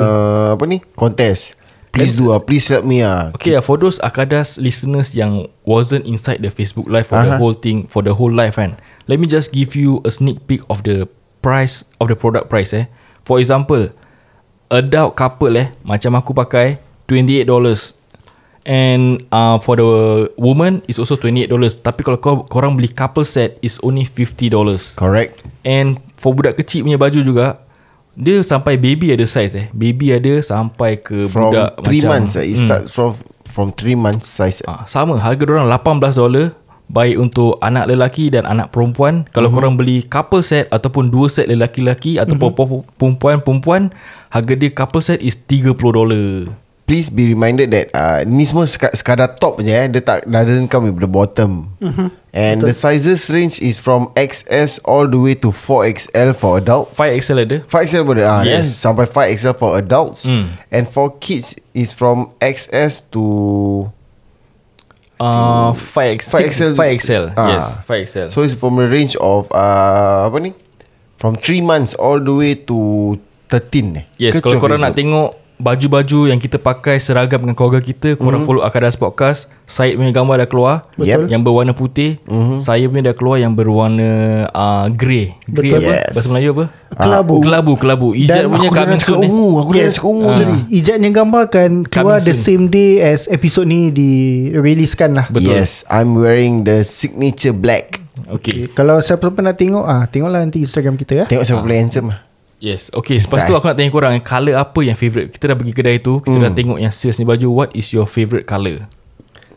Apa 0.56 0.64
ni 0.64 0.80
Contest 0.96 1.60
Please 1.94 2.18
do 2.18 2.34
lah 2.34 2.42
Please 2.42 2.66
help 2.74 2.90
me 2.90 3.06
lah 3.06 3.30
Okay, 3.38 3.54
uh, 3.54 3.62
for 3.62 3.78
those 3.78 4.02
Akadas 4.02 4.58
listeners 4.58 5.14
yang 5.14 5.46
wasn't 5.62 6.10
inside 6.10 6.42
the 6.42 6.50
Facebook 6.50 6.90
live 6.90 7.06
for 7.06 7.22
uh-huh. 7.22 7.30
the 7.30 7.34
whole 7.38 7.54
thing, 7.54 7.86
for 7.86 8.02
the 8.02 8.18
whole 8.18 8.34
live 8.34 8.58
kan, 8.58 8.76
let 9.06 9.22
me 9.22 9.30
just 9.30 9.54
give 9.54 9.78
you 9.78 10.02
a 10.02 10.10
sneak 10.10 10.42
peek 10.50 10.66
of 10.74 10.82
the 10.82 11.06
price 11.46 11.86
of 12.02 12.10
the 12.10 12.18
product 12.18 12.50
price 12.50 12.74
eh. 12.74 12.90
For 13.24 13.38
example, 13.38 13.94
adult 14.74 15.14
couple 15.14 15.54
eh, 15.54 15.70
macam 15.86 16.18
aku 16.18 16.34
pakai 16.34 16.82
$28 17.06 17.46
and 18.66 19.22
uh, 19.30 19.60
for 19.60 19.78
the 19.78 19.92
woman 20.40 20.82
is 20.90 20.98
also 20.98 21.14
$28 21.20 21.52
tapi 21.84 22.02
kalau 22.02 22.18
kau, 22.18 22.36
korang 22.48 22.74
beli 22.74 22.90
couple 22.90 23.28
set 23.28 23.62
is 23.62 23.78
only 23.86 24.08
$50 24.08 24.50
Correct. 24.98 25.46
And 25.62 26.02
for 26.18 26.34
budak 26.34 26.58
kecil 26.58 26.88
punya 26.88 26.98
baju 26.98 27.20
juga 27.22 27.63
dia 28.14 28.38
sampai 28.46 28.78
baby 28.78 29.10
ada 29.14 29.26
size 29.26 29.54
eh 29.58 29.68
baby 29.74 30.14
ada 30.14 30.38
sampai 30.40 31.02
ke 31.02 31.26
From 31.30 31.50
budak 31.50 31.82
3 31.82 31.82
macam 31.82 32.10
months 32.10 32.34
eh. 32.38 32.46
It 32.46 32.58
Hmm. 32.58 32.66
start 32.66 32.84
from 32.94 33.12
From 33.54 33.70
3 33.70 33.94
months 33.94 34.34
size 34.34 34.66
Ah, 34.66 34.82
sama 34.90 35.22
harga 35.22 35.46
orang 35.46 35.70
18 35.70 36.18
dolar 36.18 36.58
baik 36.90 37.18
untuk 37.18 37.58
anak 37.62 37.90
lelaki 37.90 38.30
dan 38.30 38.46
anak 38.46 38.70
perempuan. 38.70 39.26
Kalau 39.34 39.50
Mhm. 39.50 39.56
uh-huh. 39.58 39.66
korang 39.66 39.76
beli 39.78 39.98
couple 40.06 40.46
set 40.46 40.70
ataupun 40.70 41.10
dua 41.10 41.26
set 41.26 41.50
lelaki-lelaki 41.50 42.22
ataupun 42.22 42.54
Mhm. 42.54 42.60
uh-huh. 42.60 42.82
perempuan-perempuan, 43.02 43.90
harga 44.30 44.54
dia 44.54 44.70
couple 44.70 45.02
set 45.02 45.18
is 45.22 45.34
30 45.38 45.74
dolar. 45.94 46.54
Please 46.84 47.08
be 47.08 47.24
reminded 47.26 47.72
that 47.72 47.88
uh, 47.92 48.28
Ni 48.28 48.44
semua 48.44 48.68
seka- 48.68 48.92
sekadar 48.92 49.40
top 49.40 49.60
je 49.60 49.72
eh. 49.72 49.88
Dia 49.88 50.04
tak 50.04 50.28
doesn't 50.28 50.68
come 50.68 50.92
with 50.92 51.00
the 51.00 51.08
bottom 51.08 51.72
Mhm. 51.80 52.12
And 52.34 52.66
the 52.66 52.74
sizes 52.74 53.30
range 53.30 53.62
is 53.62 53.78
from 53.78 54.10
XS 54.18 54.82
all 54.84 55.06
the 55.06 55.16
way 55.16 55.38
to 55.38 55.54
4XL 55.54 56.34
for 56.34 56.58
adults 56.58 56.90
5XL 56.98 57.40
ada. 57.40 57.58
5XL 57.64 58.04
boleh 58.04 58.26
ah, 58.26 58.42
yes. 58.42 58.66
Yes. 58.66 58.68
Sampai 58.74 59.06
5XL 59.06 59.54
for 59.54 59.78
adults 59.78 60.26
Hmm. 60.26 60.50
And 60.68 60.90
for 60.90 61.14
kids 61.22 61.54
is 61.72 61.94
from 61.94 62.34
XS 62.42 63.06
to 63.14 63.24
Uh, 65.22 65.72
5XL. 65.72 66.36
5XL. 66.36 66.72
5XL. 66.76 67.26
Ah. 67.38 67.48
Yes, 67.48 67.66
5XL. 67.88 68.28
So 68.28 68.42
it's 68.42 68.58
from 68.58 68.76
a 68.76 68.84
range 68.84 69.16
of 69.24 69.48
uh, 69.54 70.28
Apa 70.28 70.36
ni 70.42 70.52
From 71.16 71.40
3 71.40 71.64
months 71.64 71.96
all 71.96 72.20
the 72.20 72.34
way 72.34 72.60
to 72.68 72.78
13 73.48 74.04
eh 74.04 74.06
Yes, 74.20 74.36
Ke 74.36 74.44
kalau 74.44 74.60
12 74.60 74.64
korang 74.68 74.80
nak 74.84 74.98
tengok 74.98 75.40
baju-baju 75.56 76.28
yang 76.28 76.38
kita 76.38 76.56
pakai 76.56 76.98
seragam 76.98 77.40
dengan 77.40 77.54
keluarga 77.54 77.80
kita, 77.80 78.16
korang 78.16 78.42
Mhm. 78.42 78.48
follow 78.48 78.62
Akadas 78.62 78.94
Podcast. 78.94 79.46
Syed 79.64 79.96
punya 79.96 80.12
gambar 80.12 80.44
dah 80.44 80.48
keluar. 80.48 80.76
Betul. 80.94 81.26
Yang 81.26 81.42
berwarna 81.42 81.72
putih. 81.72 82.20
Mhm. 82.24 82.58
Saya 82.58 82.86
punya 82.86 83.10
dah 83.10 83.16
keluar 83.16 83.38
yang 83.38 83.52
berwarna 83.52 84.10
uh, 84.48 84.86
grey. 84.88 85.34
Grey 85.46 85.72
Betul. 85.72 85.80
apa? 85.80 85.92
Yes. 85.94 86.12
Bahasa 86.12 86.28
Melayu 86.30 86.50
apa? 86.52 86.66
Kelabu. 86.94 87.36
Kelabu, 87.40 87.72
kelabu. 87.76 88.08
Ijat 88.14 88.36
Dan 88.38 88.46
punya 88.50 88.60
Aku 88.64 88.76
dah 88.76 88.86
cakap 88.86 89.02
soon 89.02 89.22
ungu 89.24 89.50
Aku 89.58 89.70
dah 89.72 89.82
nak 89.82 89.92
cakap 89.92 90.06
ungu 90.08 90.30
Ah. 90.30 90.38
tadi 90.38 90.58
Ijatnya 90.72 91.10
gambar 91.10 91.42
akan 91.44 91.72
keluar 91.84 92.16
Coming 92.16 92.28
the 92.30 92.36
soon. 92.36 92.46
same 92.46 92.64
day 92.70 92.92
as 93.02 93.22
episode 93.28 93.66
ni 93.66 93.90
di-releasekan 93.90 95.12
lah. 95.14 95.26
Betul. 95.28 95.54
Yes 95.54 95.82
I'm 95.88 96.14
wearing 96.14 96.64
the 96.64 96.82
signature 96.82 97.52
black 97.52 98.02
Okay. 98.30 98.70
Okay. 98.70 98.70
Kalau 98.72 99.00
siapa-siapa 99.00 99.42
nak 99.42 99.58
tengok, 99.58 99.84
ah 99.84 100.06
tengoklah 100.06 100.38
nanti 100.40 100.62
Instagram 100.62 100.94
kita 100.96 101.14
ya. 101.16 101.26
Tengok 101.26 101.44
siapa 101.44 101.60
paling 101.60 101.80
handsome 101.82 102.08
lah 102.10 102.22
Yes. 102.64 102.88
Okay. 102.90 103.20
Lepas 103.20 103.44
tu 103.44 103.52
Tak. 103.52 103.60
aku 103.60 103.68
nak 103.68 103.76
tanya 103.76 103.92
korang, 103.92 104.16
colour 104.24 104.56
apa 104.56 104.80
yang 104.80 104.96
favourite? 104.96 105.28
Kita 105.30 105.52
dah 105.52 105.58
pergi 105.60 105.74
kedai 105.74 106.00
tu, 106.00 106.24
kita 106.24 106.40
dah 106.40 106.48
tengok 106.50 106.80
yang 106.80 106.90
sales 106.90 107.20
ni 107.20 107.28
baju. 107.28 107.48
What 107.52 107.76
is 107.76 107.92
your 107.92 108.08
favourite 108.08 108.48
colour? 108.48 108.88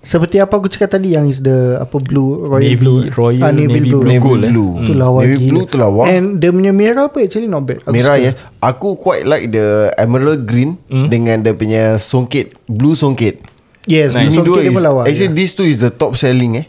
Seperti 0.03 0.38
apa 0.38 0.51
aku 0.53 0.66
cakap 0.66 0.90
tadi 0.92 1.14
yang 1.14 1.27
is 1.27 1.38
the 1.40 1.79
apa 1.79 1.99
blue 1.99 2.47
royal 2.47 2.62
Navy, 2.62 2.79
blue. 2.79 2.99
royal, 3.12 3.42
ah, 3.42 3.51
navy, 3.51 3.79
navy 3.79 3.81
blue. 3.85 3.99
blue, 3.99 4.07
Navy 4.09 4.23
gold 4.23 4.42
eh. 4.42 4.51
blue. 4.51 4.71
Tu 4.81 4.92
lawa 4.92 5.19
Navy 5.23 5.35
gila. 5.37 5.51
blue 5.51 5.64
tu 5.66 5.77
lawa. 5.77 6.03
And 6.07 6.27
dia 6.37 6.51
punya 6.51 6.71
merah 6.71 7.07
apa 7.07 7.19
actually 7.21 7.47
not 7.47 7.62
bad. 7.62 7.79
Aku 7.81 7.90
Merah 7.90 8.14
suka. 8.14 8.23
ya 8.23 8.33
Aku 8.61 8.88
quite 8.97 9.23
like 9.23 9.51
the 9.51 9.66
emerald 9.97 10.42
green 10.42 10.79
Hmm. 10.87 11.07
Dengan 11.07 11.42
dia 11.42 11.55
punya 11.55 11.99
songket 11.99 12.55
Blue 12.64 12.95
songket 12.95 13.42
Yes, 13.85 14.14
Nice. 14.14 14.31
blue 14.31 14.47
songket 14.47 14.62
dia 14.62 14.73
pun 14.73 14.83
lawa. 14.85 15.01
Actually 15.05 15.31
ya. 15.31 15.35
these 15.37 15.53
two 15.53 15.62
is 15.64 15.79
the 15.79 15.90
top 15.90 16.14
selling 16.14 16.55
eh 16.57 16.66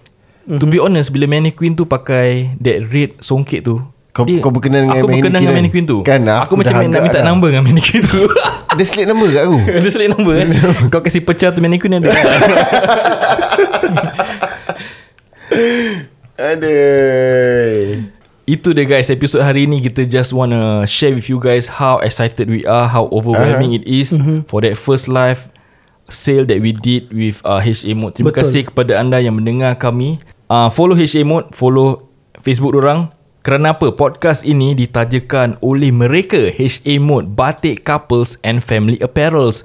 To 0.47 0.63
be 0.63 0.77
honest, 0.77 1.09
bila 1.09 1.25
mannequin 1.27 1.73
tu 1.73 1.83
pakai 1.83 2.55
that 2.57 2.87
red 2.87 3.19
songket 3.19 3.61
tu, 3.63 3.83
Kau- 4.17 4.25
kau 4.25 4.49
berkenan 4.49 4.89
dengan 4.89 4.97
aku 4.97 5.13
berkenan 5.13 5.37
dengan 5.37 5.53
mannequin 5.61 5.85
tu. 5.85 6.01
kan? 6.01 6.25
Aku 6.25 6.57
aku 6.57 6.65
macam 6.65 6.73
nak 6.89 7.05
minta 7.05 7.21
dah. 7.21 7.29
number 7.29 7.53
dengan 7.53 7.69
mannequin 7.69 8.01
tu. 8.01 8.25
Ada 8.73 8.83
slate 8.83 9.07
number 9.09 9.29
kat 9.31 9.43
aku 9.47 9.57
Ada 9.79 10.07
number 10.11 10.33
eh. 10.37 10.47
Kau 10.91 11.01
kasih 11.01 11.21
pecah 11.23 11.49
tu 11.55 11.63
mannequin 11.63 11.97
ada. 11.97 12.09
Aduh 16.37 18.05
Itu 18.45 18.69
dia 18.75 18.85
guys 18.85 19.09
Episode 19.09 19.41
hari 19.41 19.65
ni 19.65 19.81
Kita 19.81 20.05
just 20.05 20.35
wanna 20.35 20.85
Share 20.85 21.15
with 21.15 21.31
you 21.31 21.41
guys 21.41 21.65
How 21.65 21.97
excited 22.03 22.45
we 22.51 22.61
are 22.69 22.85
How 22.85 23.09
overwhelming 23.09 23.73
uh-huh. 23.73 23.81
it 23.81 23.89
is 23.89 24.13
For 24.45 24.61
that 24.61 24.77
first 24.77 25.09
live 25.09 25.49
Sale 26.11 26.45
that 26.51 26.61
we 26.61 26.77
did 26.77 27.09
With 27.09 27.41
uh, 27.41 27.57
HA 27.57 27.97
Mode 27.97 28.19
Terima 28.19 28.29
Betul. 28.29 28.45
kasih 28.45 28.61
kepada 28.69 29.01
anda 29.01 29.17
Yang 29.17 29.41
mendengar 29.41 29.79
kami 29.81 30.21
uh, 30.51 30.69
Follow 30.69 30.93
HA 30.93 31.25
Mode 31.25 31.49
Follow 31.57 32.05
Facebook 32.37 32.77
orang 32.77 33.09
kerana 33.47 33.71
apa? 33.71 33.95
Podcast 33.95 34.43
ini 34.43 34.75
ditajakan 34.75 35.55
oleh 35.63 35.87
mereka 35.87 36.51
HA 36.51 36.99
Mode 36.99 37.31
Batik 37.31 37.87
Couples 37.87 38.35
and 38.43 38.59
Family 38.59 38.99
Apparels 38.99 39.63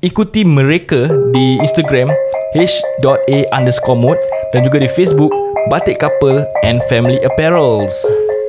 Ikuti 0.00 0.40
mereka 0.40 1.04
di 1.28 1.60
Instagram 1.60 2.08
h.a 2.56 3.38
underscore 3.52 4.00
mode 4.00 4.16
Dan 4.56 4.64
juga 4.64 4.80
di 4.80 4.88
Facebook 4.88 5.28
Batik 5.68 6.00
Couple 6.00 6.48
and 6.64 6.80
Family 6.88 7.20
Apparels 7.20 7.92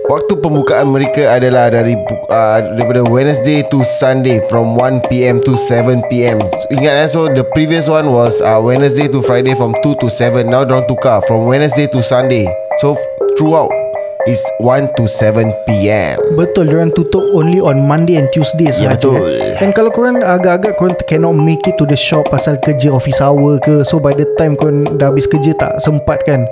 Waktu 0.07 0.39
pembukaan 0.39 0.87
mereka 0.87 1.35
adalah 1.35 1.67
dari 1.67 1.99
uh, 2.31 2.59
daripada 2.79 3.03
Wednesday 3.11 3.67
to 3.67 3.83
Sunday 3.99 4.39
from 4.47 4.79
1 4.79 5.07
PM 5.07 5.39
to 5.39 5.55
7 5.55 6.03
PM. 6.11 6.35
Ingat 6.67 6.95
eh 6.99 7.07
so 7.07 7.31
the 7.31 7.47
previous 7.55 7.87
one 7.87 8.11
was 8.11 8.43
uh, 8.43 8.59
Wednesday 8.59 9.07
to 9.07 9.23
Friday 9.23 9.55
from 9.55 9.71
2 9.79 10.03
to 10.03 10.11
7. 10.11 10.51
Now 10.51 10.67
dorang 10.67 10.83
tukar 10.91 11.23
from 11.23 11.47
Wednesday 11.47 11.87
to 11.95 12.03
Sunday. 12.03 12.43
So 12.83 12.99
throughout 13.39 13.80
is 14.29 14.41
1 14.61 14.93
to 14.97 15.09
7 15.09 15.49
PM. 15.65 16.17
Betul 16.37 16.69
Diorang 16.69 16.93
tutup 16.93 17.21
only 17.33 17.57
on 17.57 17.85
Monday 17.85 18.17
and 18.17 18.29
Tuesday 18.29 18.69
sahaja 18.69 18.97
betul. 18.97 19.17
eh. 19.17 19.57
Dan 19.57 19.73
kalau 19.73 19.89
korang 19.89 20.21
agak-agak 20.21 20.77
Korang 20.77 20.95
cannot 21.05 21.33
make 21.37 21.61
it 21.65 21.75
to 21.77 21.85
the 21.85 21.97
shop 21.97 22.29
Pasal 22.29 22.57
kerja 22.61 22.93
office 22.93 23.19
hour 23.19 23.57
ke 23.61 23.81
So 23.85 23.97
by 23.97 24.13
the 24.13 24.25
time 24.37 24.57
korang 24.57 24.85
dah 24.97 25.09
habis 25.13 25.25
kerja 25.25 25.53
Tak 25.57 25.81
sempat 25.81 26.21
kan 26.25 26.45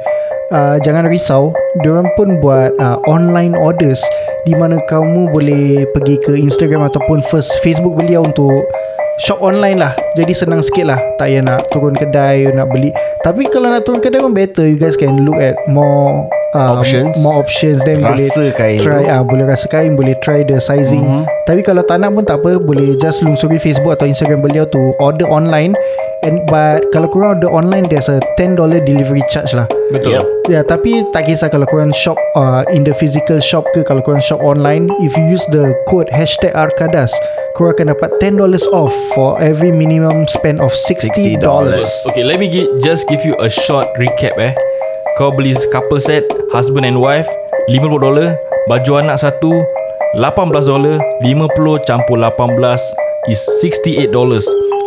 uh, 0.49 0.77
Jangan 0.81 1.09
risau 1.09 1.53
Diorang 1.81 2.09
pun 2.13 2.37
buat 2.41 2.73
uh, 2.77 2.97
online 3.09 3.53
orders 3.53 4.01
Di 4.43 4.53
mana 4.53 4.77
kamu 4.85 5.29
boleh 5.29 5.85
pergi 5.93 6.15
ke 6.21 6.33
Instagram 6.37 6.89
Ataupun 6.89 7.21
first 7.27 7.53
Facebook 7.61 7.97
beliau 7.97 8.25
untuk 8.25 8.65
Shop 9.19 9.39
online 9.39 9.77
lah 9.77 9.91
Jadi 10.15 10.31
senang 10.31 10.63
sikit 10.63 10.87
lah 10.87 10.99
Tak 11.19 11.27
payah 11.27 11.43
nak 11.43 11.67
turun 11.69 11.91
kedai 11.91 12.47
Nak 12.49 12.71
beli 12.71 12.89
Tapi 13.19 13.51
kalau 13.51 13.67
nak 13.67 13.83
turun 13.83 13.99
kedai 13.99 14.23
pun 14.23 14.31
better 14.31 14.63
You 14.63 14.79
guys 14.79 14.95
can 14.95 15.27
look 15.27 15.35
at 15.35 15.59
more 15.67 16.23
uh, 16.55 16.79
Options. 16.79 17.19
More 17.19 17.37
options 17.37 17.83
Then 17.83 17.99
Rasa 17.99 18.15
boleh 18.15 18.55
kain 18.55 18.79
try 18.79 19.03
tu. 19.03 19.11
ah 19.11 19.21
boleh 19.21 19.45
rasa 19.45 19.67
kain 19.67 19.93
boleh 19.93 20.15
try 20.19 20.41
the 20.41 20.57
sizing 20.57 21.03
Mhm. 21.03 21.23
mm-hmm. 21.23 21.37
tapi 21.43 21.61
kalau 21.61 21.81
tak 21.81 21.97
nak 21.97 22.13
pun 22.13 22.21
tak 22.21 22.39
apa 22.39 22.61
boleh 22.61 22.93
just 22.95 23.25
lungsuri 23.25 23.57
Facebook 23.57 23.89
atau 23.89 24.05
Instagram 24.05 24.39
beliau 24.39 24.65
to 24.65 24.93
order 25.01 25.25
online 25.25 25.73
and 26.23 26.43
but 26.51 26.83
kalau 26.91 27.07
korang 27.07 27.39
order 27.39 27.47
online 27.47 27.87
there's 27.87 28.11
a 28.11 28.19
$10 28.35 28.59
delivery 28.83 29.23
charge 29.31 29.55
lah 29.55 29.65
Betul 29.89 30.19
Yep. 30.19 30.25
Ya 30.49 30.65
tapi 30.65 31.05
tak 31.13 31.29
kisah 31.29 31.45
kalau 31.45 31.69
korang 31.69 31.93
shop 31.93 32.17
uh, 32.33 32.65
in 32.73 32.81
the 32.81 32.93
physical 32.97 33.37
shop 33.37 33.69
ke 33.71 33.85
kalau 33.85 34.01
korang 34.01 34.19
shop 34.19 34.41
online 34.41 34.89
if 34.99 35.13
you 35.13 35.25
use 35.29 35.45
the 35.53 35.71
code 35.85 36.09
hashtag 36.09 36.49
Arkadas 36.57 37.13
korang 37.53 37.77
akan 37.77 37.93
dapat 37.93 38.09
$10 38.17 38.41
off 38.73 38.91
for 39.13 39.37
every 39.37 39.69
minimum 39.69 40.25
spend 40.25 40.57
of 40.57 40.73
$60, 40.73 41.37
$60. 41.39 41.45
Okay 42.09 42.25
let 42.25 42.41
me 42.41 42.49
gi- 42.49 42.69
just 42.81 43.05
give 43.07 43.21
you 43.21 43.37
a 43.37 43.49
short 43.49 43.85
recap 44.01 44.33
eh 44.41 44.53
Kau 45.17 45.29
beli 45.29 45.53
couple 45.69 45.99
set 46.01 46.25
Husband 46.49 46.83
and 46.87 46.97
wife 46.97 47.27
$50 47.69 47.85
Baju 48.69 48.91
anak 48.97 49.17
satu 49.21 49.61
$18 50.17 50.49
50 51.21 51.85
campur 51.85 52.17
18 52.17 53.08
Is 53.27 53.43
$68 53.59 54.07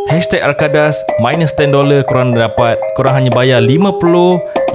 Hashtag 0.08 0.40
Arkadas 0.40 0.96
Minus 1.20 1.52
$10 1.52 1.74
Korang 2.08 2.32
dapat 2.32 2.80
Korang 2.96 3.20
hanya 3.20 3.28
bayar 3.28 3.60
$58 3.60 4.72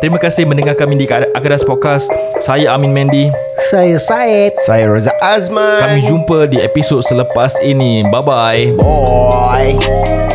Terima 0.00 0.16
kasih 0.16 0.48
mendengar 0.48 0.72
kami 0.72 0.96
di 0.96 1.04
Arkadas 1.04 1.66
Podcast. 1.68 2.08
Saya 2.40 2.72
Amin 2.72 2.96
Mendy 2.96 3.28
Saya 3.68 4.00
Syed 4.00 4.56
Saya 4.64 4.88
Raza 4.88 5.12
Azman. 5.20 5.84
Kami 5.84 6.00
jumpa 6.00 6.48
di 6.48 6.64
episod 6.64 7.04
selepas 7.04 7.60
ini. 7.60 8.00
Bye-bye. 8.08 8.80
Bye. 8.80 10.29